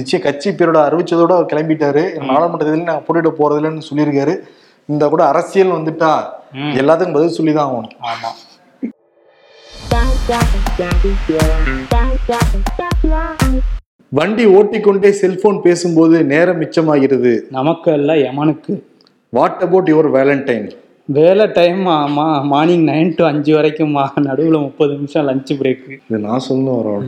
நிச்சயம் 0.00 0.24
கட்சி 0.24 0.50
பேரோட 0.52 0.80
அறிவிச்சதோட 0.84 1.34
அவர் 1.36 1.52
கிளம்பிட்டாரு 1.52 2.04
நாடாளுமன்றத்தில் 2.22 2.90
நான் 2.90 3.06
போட்டுட்டு 3.06 3.32
போறது 3.34 3.60
இல்லைன்னு 3.60 3.88
சொல்லியிருக்காரு 3.88 4.36
இந்த 4.88 5.06
கூட 5.08 5.22
அரசியல் 5.26 5.76
வந்துட்டா 5.76 6.12
எல்லாத்துக்கும் 6.74 7.18
பதில் 7.18 7.38
சொல்லிதான் 7.38 7.68
ஆகணும் 7.68 7.96
ஆமா 8.08 8.32
வண்டி 14.12 14.44
ஓட்டிக்கொண்டே 14.48 15.08
செல்போன் 15.14 15.56
பேசும்போது 15.60 16.18
நேரம் 16.24 16.60
மிச்சமாகிறது 16.60 17.32
நமக்கு 17.50 17.88
அல்ல 17.90 18.12
எமனுக்கு 18.22 18.74
வாட் 19.32 19.58
அபவுட் 19.58 19.88
யுவர் 19.88 20.08
வேலண்டைன் 20.14 20.68
வேலை 21.08 21.46
டைம் 21.52 21.82
ஆமா 21.94 22.24
மார்னிங் 22.44 22.86
நைன் 22.88 23.10
டு 23.16 23.24
அஞ்சு 23.24 23.52
வரைக்கும் 23.54 23.92
நடுவில் 24.24 24.58
முப்பது 24.58 24.92
நிமிஷம் 24.94 25.26
லஞ்ச் 25.26 25.52
பிரேக் 25.60 25.84
இது 25.90 26.20
நான் 26.20 26.46
சொல்லணும் 26.46 26.78
வரோம் 26.78 27.04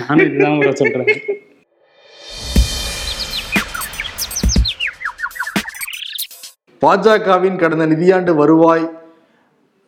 நானும் 0.00 0.24
இதுதான் 0.26 0.58
வர 0.58 0.72
சொல்கிறேன் 0.74 1.12
பாஜகவின் 6.82 7.60
கடந்த 7.60 7.86
நிதியாண்டு 7.86 8.34
வருவாய் 8.36 8.86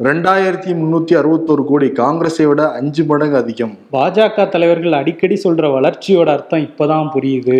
ரெண்டாயிரத்தி 0.00 0.70
முன்னூத்தி 0.76 1.14
அறுபத்தோரு 1.14 1.62
கோடி 1.64 1.88
காங்கிரஸை 1.96 2.44
விட 2.46 2.62
அஞ்சு 2.76 3.02
மடங்கு 3.04 3.36
அதிகம் 3.36 3.74
பாஜக 3.90 4.46
தலைவர்கள் 4.48 4.94
அடிக்கடி 4.94 5.36
சொல்ற 5.42 5.68
வளர்ச்சியோட 5.72 6.28
அர்த்தம் 6.30 6.64
இப்பதான் 6.68 7.10
புரியுது 7.14 7.58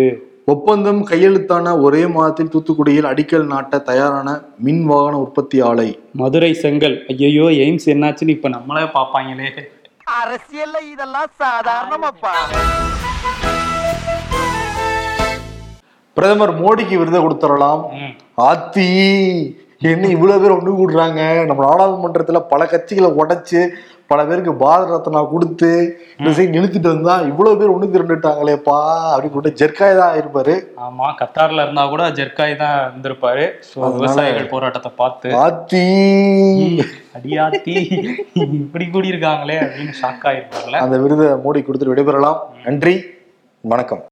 ஒப்பந்தம் 0.47 1.01
கையெழுத்தான 1.03 1.73
ஒரே 1.81 2.01
மாதத்தில் 2.07 2.51
தூத்துக்குடியில் 2.51 3.09
அடிக்கல் 3.11 3.47
நாட்ட 3.47 3.81
தயாரான 3.83 4.29
மின் 4.59 4.83
வாகன 4.85 5.19
உற்பத்தி 5.19 5.59
ஆலை 5.63 5.87
மதுரை 6.15 6.51
செங்கல் 6.55 6.97
ஐயோ 7.15 7.47
எய்ம்ஸ் 7.59 7.87
என்னாச்சுன்னு 7.87 8.37
இப்ப 8.37 8.49
நம்மளே 8.49 8.87
பாப்பாங்களே 8.95 9.49
அரசியல்ல 10.15 10.77
இதெல்லாம் 10.89 11.31
சாதாரணமாப்பா 11.39 12.35
பிரதமர் 16.17 16.55
மோடிக்கு 16.57 16.95
விருதை 16.97 17.19
கொடுத்துடலாம் 17.21 17.83
ஆத்தி 18.43 18.89
என்ன 19.81 20.09
இவ்வளோ 20.15 20.35
பேர் 20.39 20.55
ஒன்று 20.55 20.71
கூடுறாங்க 20.73 21.21
நம்ம 21.45 21.63
நாடாளுமன்றத்தில் 21.65 22.47
பல 22.49 22.65
கட்சிகளை 22.65 23.09
உடைச்சு 23.17 23.61
பல 24.11 24.21
பேருக்கு 24.23 24.53
பாரத 24.57 24.89
ரத்னா 24.89 25.19
கொடுத்து 25.27 25.69
இந்த 26.17 26.31
சைடு 26.31 26.55
நிறுத்திட்டு 26.55 26.89
இருந்தா 26.89 27.15
இவ்வளவு 27.27 27.59
பேர் 27.59 27.73
ஒண்ணு 27.73 27.91
திரண்டுட்டாங்களேப்பா 27.91 28.79
அப்படின்னு 29.11 29.35
சொல்லிட்டு 29.35 29.59
ஜெர்காய் 29.61 29.99
தான் 29.99 30.17
இருப்பாரு 30.17 30.55
ஆமா 30.81 31.07
கத்தார்ல 31.19 31.65
இருந்தா 31.65 31.85
கூட 31.87 32.09
ஜெர்காய் 32.19 32.55
தான் 32.55 32.75
இருந்திருப்பாரு 32.81 33.45
விவசாயிகள் 33.93 34.51
போராட்டத்தை 34.53 34.91
பார்த்து 34.95 35.31
ஆத்தி 35.41 35.85
அடியாத்தி 37.15 37.75
இப்படி 38.59 38.87
கூடி 38.87 39.13
இருக்காங்களே 39.13 39.57
அப்படின்னு 39.63 39.99
ஷாக் 40.01 40.27
ஆயிருப்பாங்கல்ல 40.29 40.83
அந்த 40.85 40.99
விருதை 41.03 41.29
மோடி 41.43 41.61
கொடுத்துட்டு 41.61 41.93
விடைபெறலாம் 41.93 42.39
நன்றி 42.63 42.95
வணக்கம் 43.63 44.03